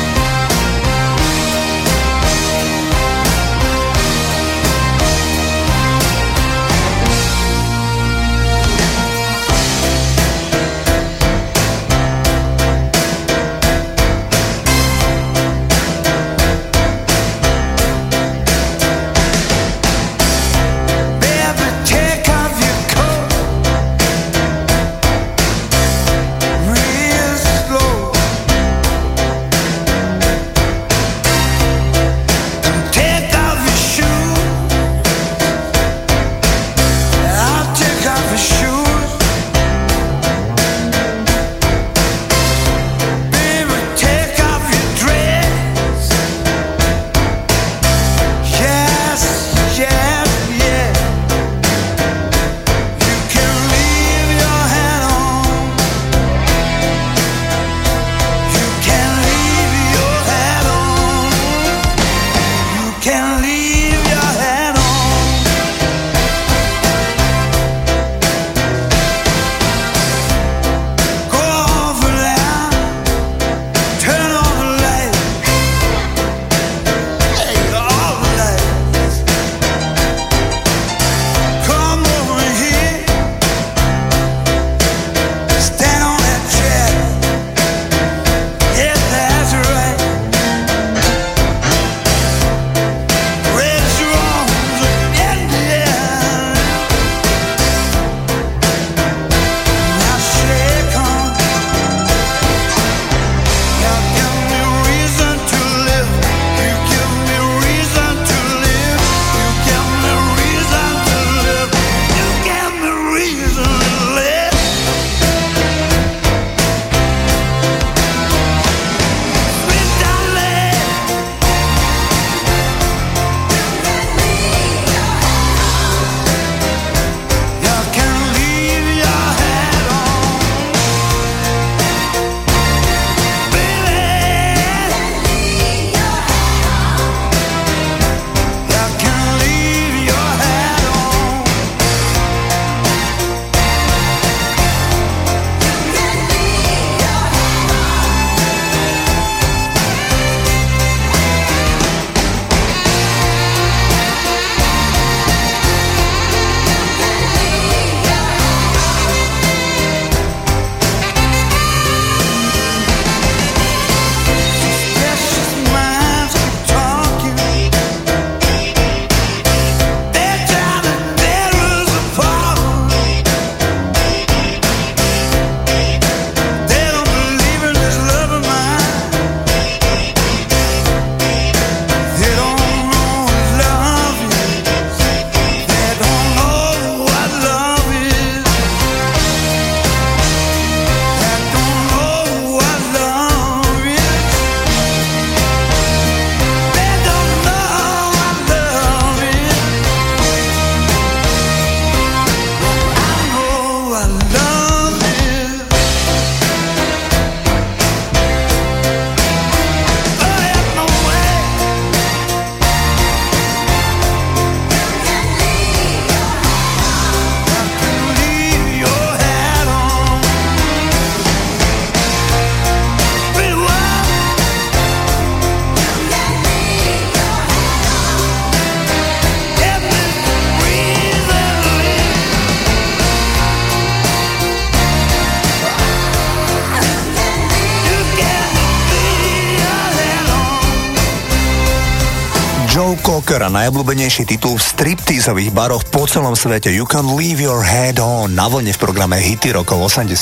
[243.25, 247.65] Joe Cocker a najobľúbenejší titul v stripteaseových baroch po celom svete You Can Leave Your
[247.65, 250.13] Head On na vlne v programe Hity rokov 80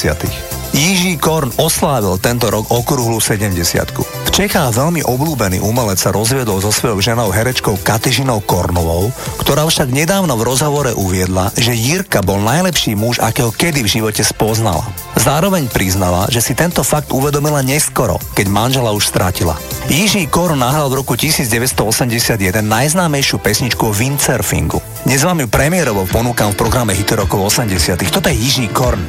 [0.71, 3.59] Jiží Korn oslávil tento rok okrúhlu 70
[3.99, 9.11] V Čechách veľmi obľúbený umelec sa rozviedol so svojou ženou herečkou Katyžinou Kornovou,
[9.43, 14.23] ktorá však nedávno v rozhovore uviedla, že Jirka bol najlepší muž, akého kedy v živote
[14.23, 14.87] spoznala.
[15.19, 19.59] Zároveň priznala, že si tento fakt uvedomila neskoro, keď manžela už strátila.
[19.93, 24.81] Jiží Korn nahral v roku 1981 najznámejšiu pesničku windsurfingu.
[25.05, 29.05] Dnes vám ju premiérovo ponúkam v programe Hity rokov 80 Toto je Jiží Korn.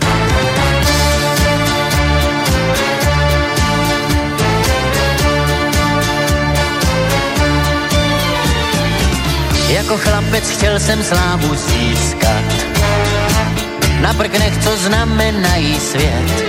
[9.72, 12.48] Jako chlapec chtěl jsem slávu získat.
[14.04, 16.43] Na prknech, co znamenají svět.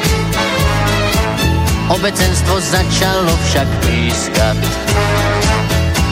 [1.88, 4.56] Obecenstvo začalo však pískat.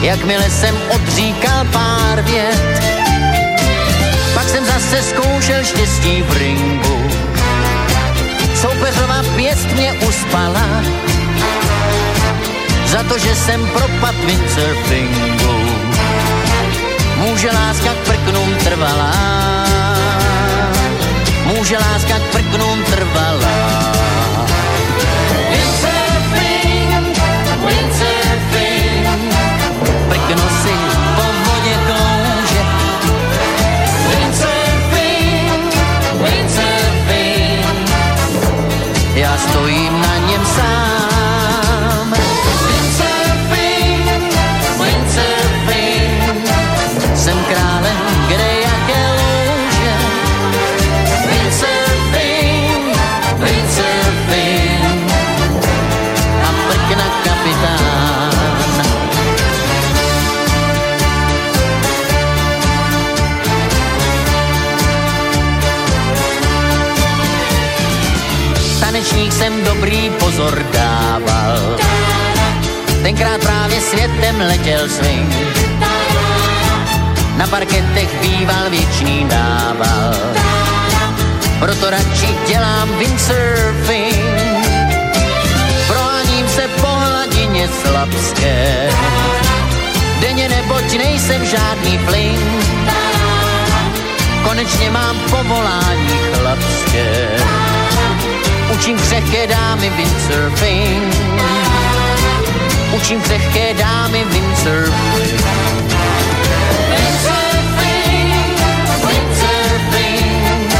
[0.01, 2.81] Jakmile jsem odříkal pár vět,
[4.33, 7.09] pak jsem zase zkoušel štěstí v ringu.
[8.61, 10.83] Soupeřová pěst mě uspala,
[12.85, 15.53] za to, že jsem propad windsurfingu
[17.17, 19.13] Může láska k prknům trvalá,
[21.45, 23.93] může láska k prknům trvalá.
[70.43, 71.77] Pozor dával,
[73.03, 75.33] tenkrát právě světem letěl swing
[77.37, 80.15] na parketech býval věčný dával.
[81.59, 84.67] Proto radši dělám windsurfing,
[85.87, 88.89] proháním se po hladině slabské.
[90.19, 92.65] Denně neboť nejsem žádný fling,
[94.43, 97.29] konečně mám povolání chlapské.
[98.73, 101.15] Učím křehké dámy windsurfing,
[102.95, 105.43] učím křehké dámy windsurfing.
[106.89, 108.59] Windsurfing,
[109.07, 110.73] windsurfing,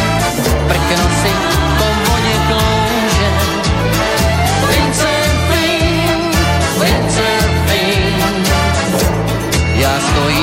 [0.67, 1.31] prkno si
[1.77, 3.29] po vodě klouže.
[4.69, 6.35] Windsurfing,
[6.79, 8.47] windsurfing,
[9.75, 10.42] já stojím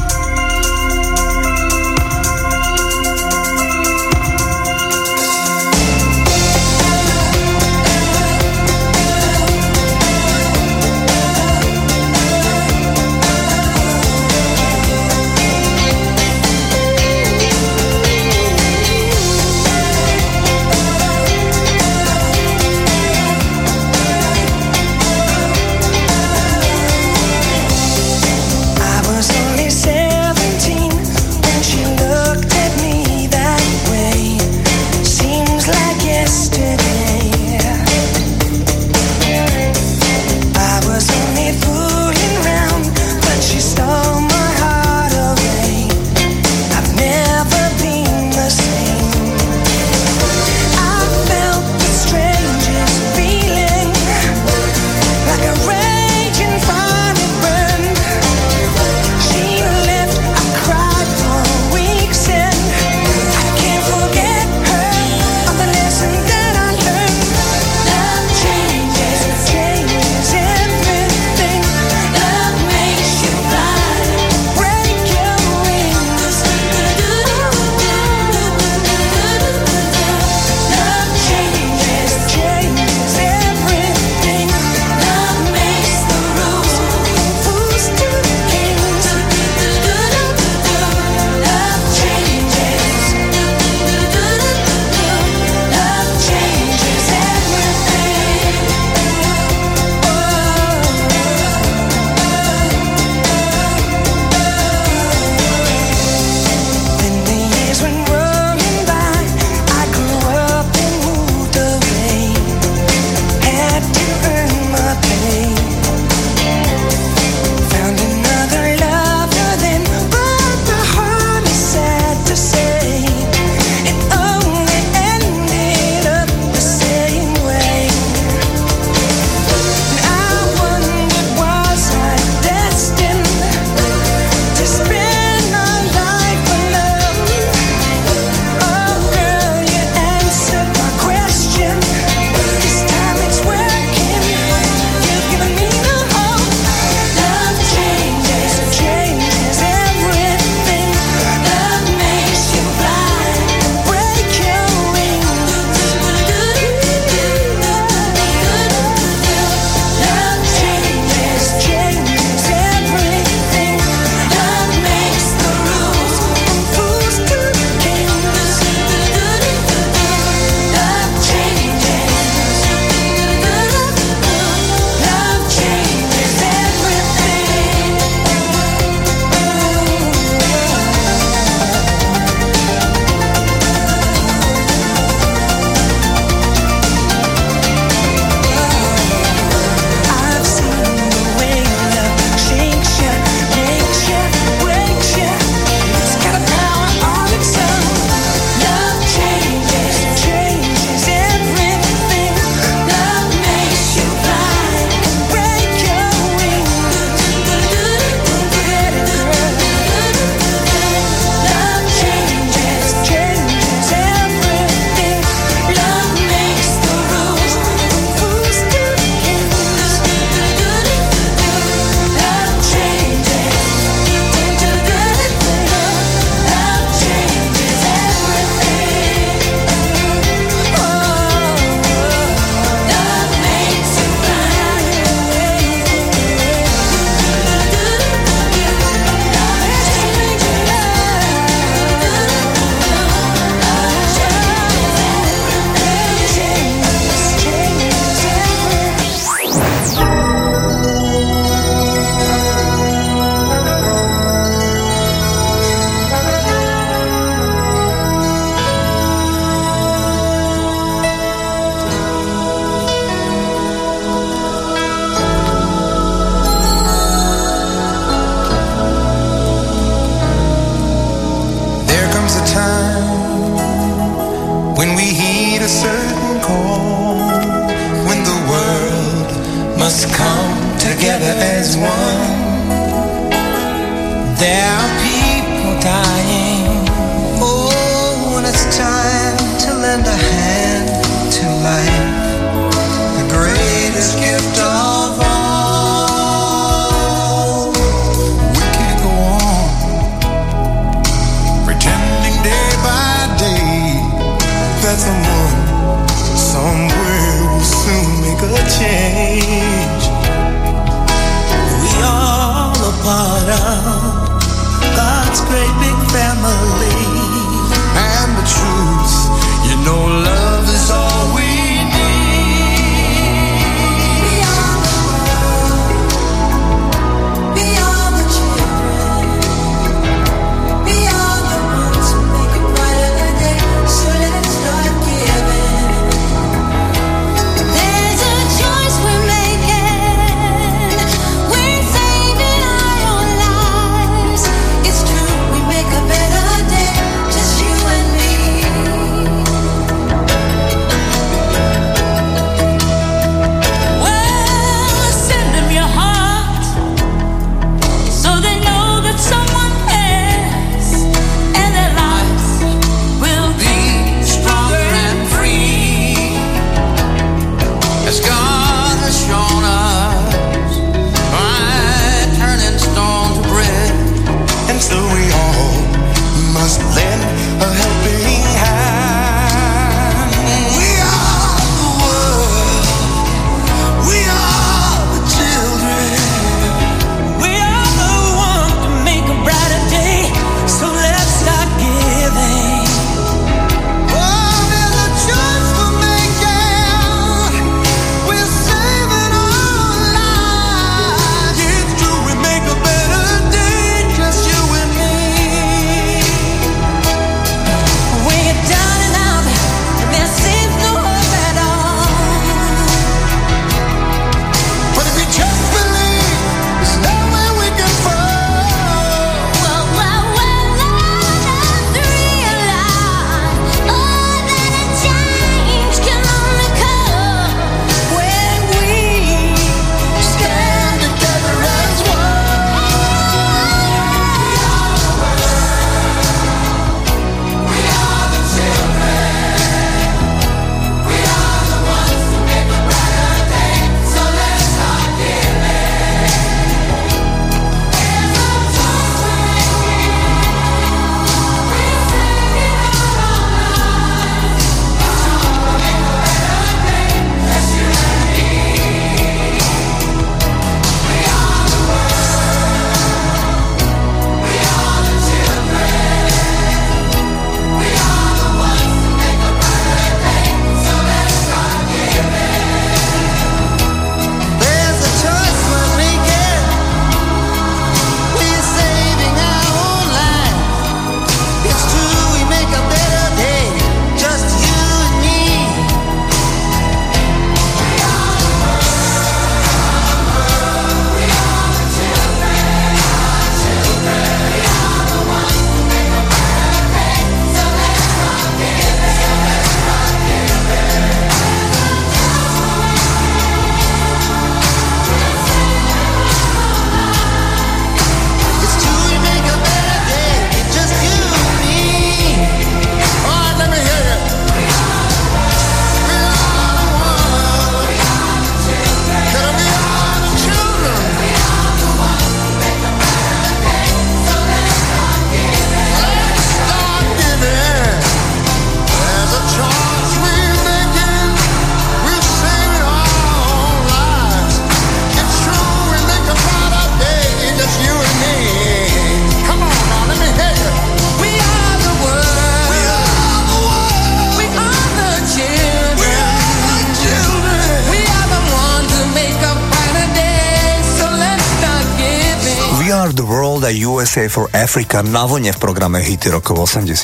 [554.71, 556.95] Africa na vlne v programe Hity rokov 80.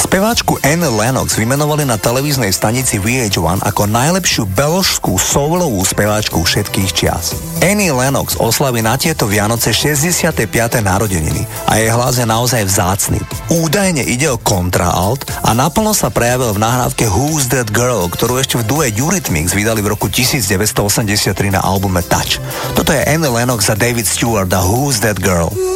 [0.00, 7.36] Speváčku Anne Lennox vymenovali na televíznej stanici VH1 ako najlepšiu beložskú soulovú speváčku všetkých čias.
[7.60, 10.48] Annie Lennox oslaví na tieto Vianoce 65.
[10.80, 13.20] narodeniny a jej hlas je naozaj vzácny.
[13.52, 18.56] Údajne ide o kontraalt a naplno sa prejavil v nahrávke Who's That Girl, ktorú ešte
[18.56, 22.40] v due Eurythmics vydali v roku 1983 na albume Touch.
[22.72, 25.75] Toto je Annie Lennox a David Stewart a Who's That Girl.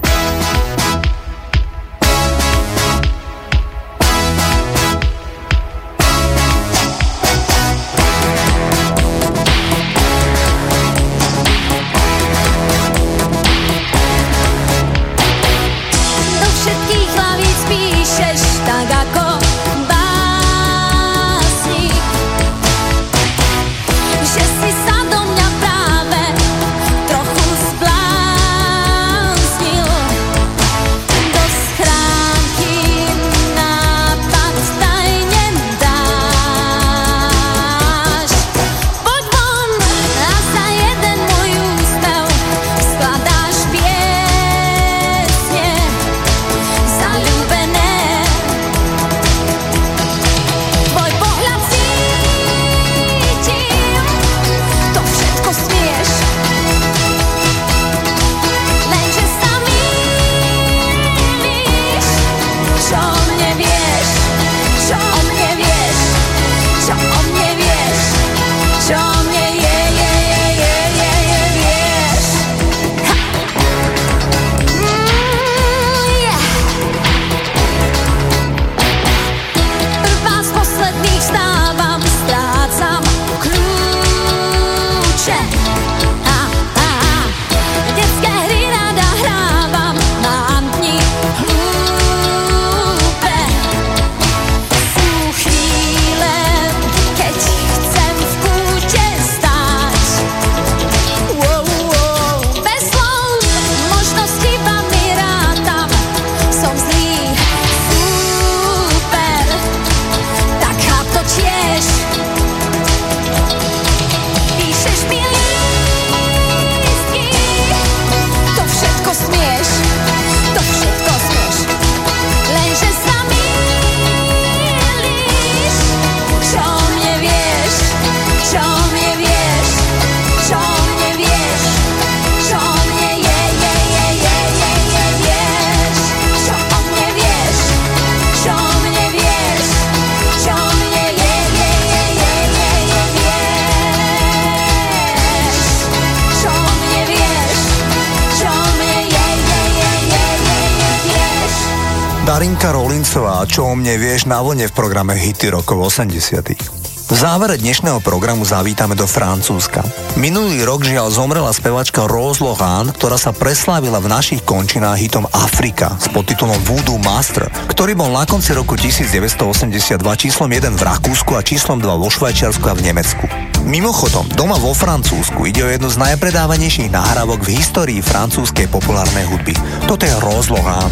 [154.91, 156.51] programe Hity rokov 80.
[156.51, 159.87] V závere dnešného programu zavítame do Francúzska.
[160.19, 165.95] Minulý rok žiaľ zomrela spevačka Rose Lohan, ktorá sa preslávila v našich končinách hitom Afrika
[165.95, 171.41] s podtitulom Voodoo Master, ktorý bol na konci roku 1982 číslom 1 v Rakúsku a
[171.41, 173.31] číslom 2 vo Švajčiarsku a v Nemecku.
[173.63, 179.55] Mimochodom, doma vo Francúzsku ide o jednu z najpredávanejších nahrávok v histórii francúzskej populárnej hudby.
[179.87, 180.91] Toto je Rose Lohan.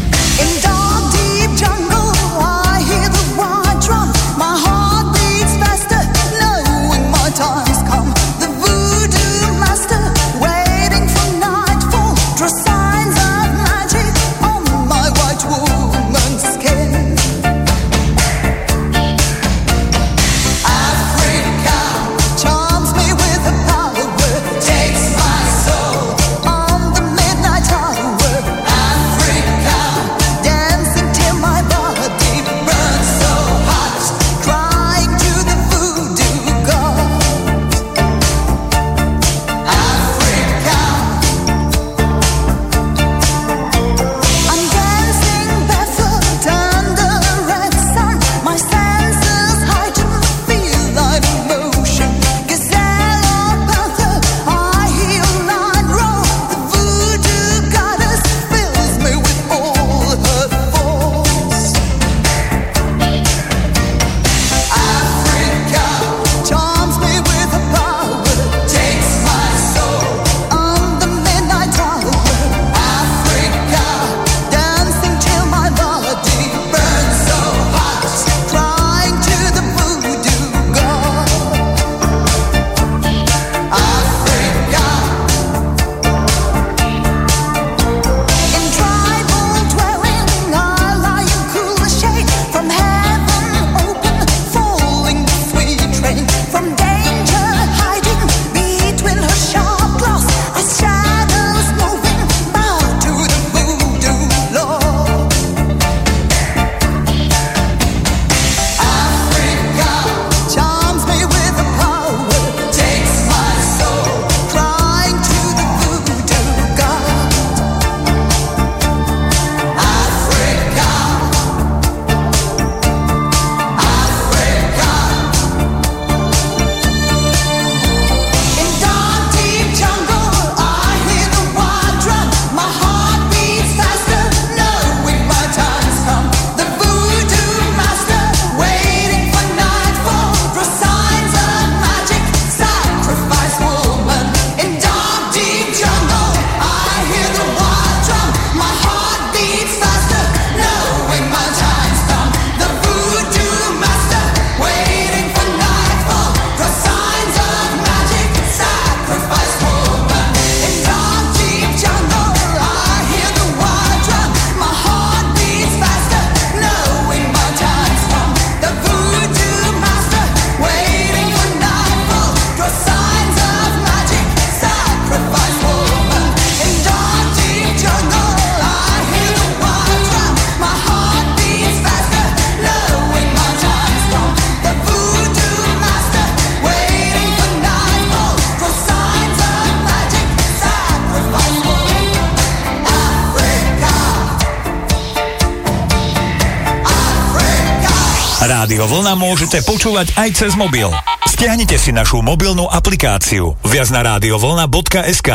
[198.70, 200.86] Rádio Vlna môžete počúvať aj cez mobil.
[201.26, 205.30] Stiahnite si našu mobilnú aplikáciu viac na radiovlna.sk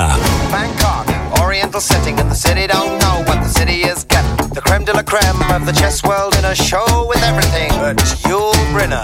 [0.54, 1.06] Bangkok,
[1.42, 4.38] oriental setting, and the city don't know what the city is getting.
[4.54, 7.98] The creme de la creme of the chess world in a show with everything but
[8.22, 9.02] Yul Brynner.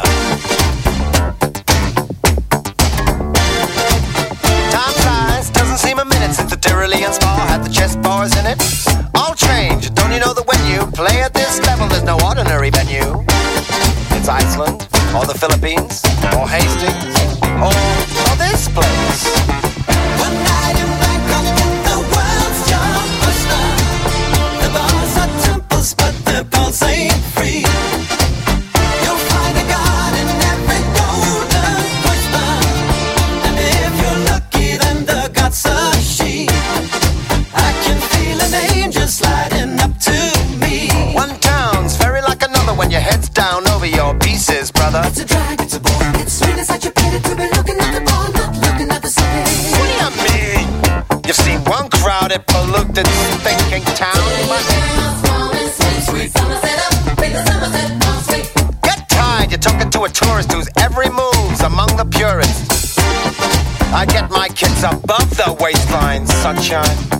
[4.70, 8.46] Time flies, doesn't seem a minute since the Tyrolean spa had the chess bars in
[8.46, 8.62] it.
[9.18, 12.70] All change, don't you know that when you play at this level, there's no ordinary
[12.70, 13.26] venue?
[14.30, 16.04] Iceland, or the Philippines,
[16.38, 17.29] or Hastings,
[64.84, 67.19] above the waistline, sunshine.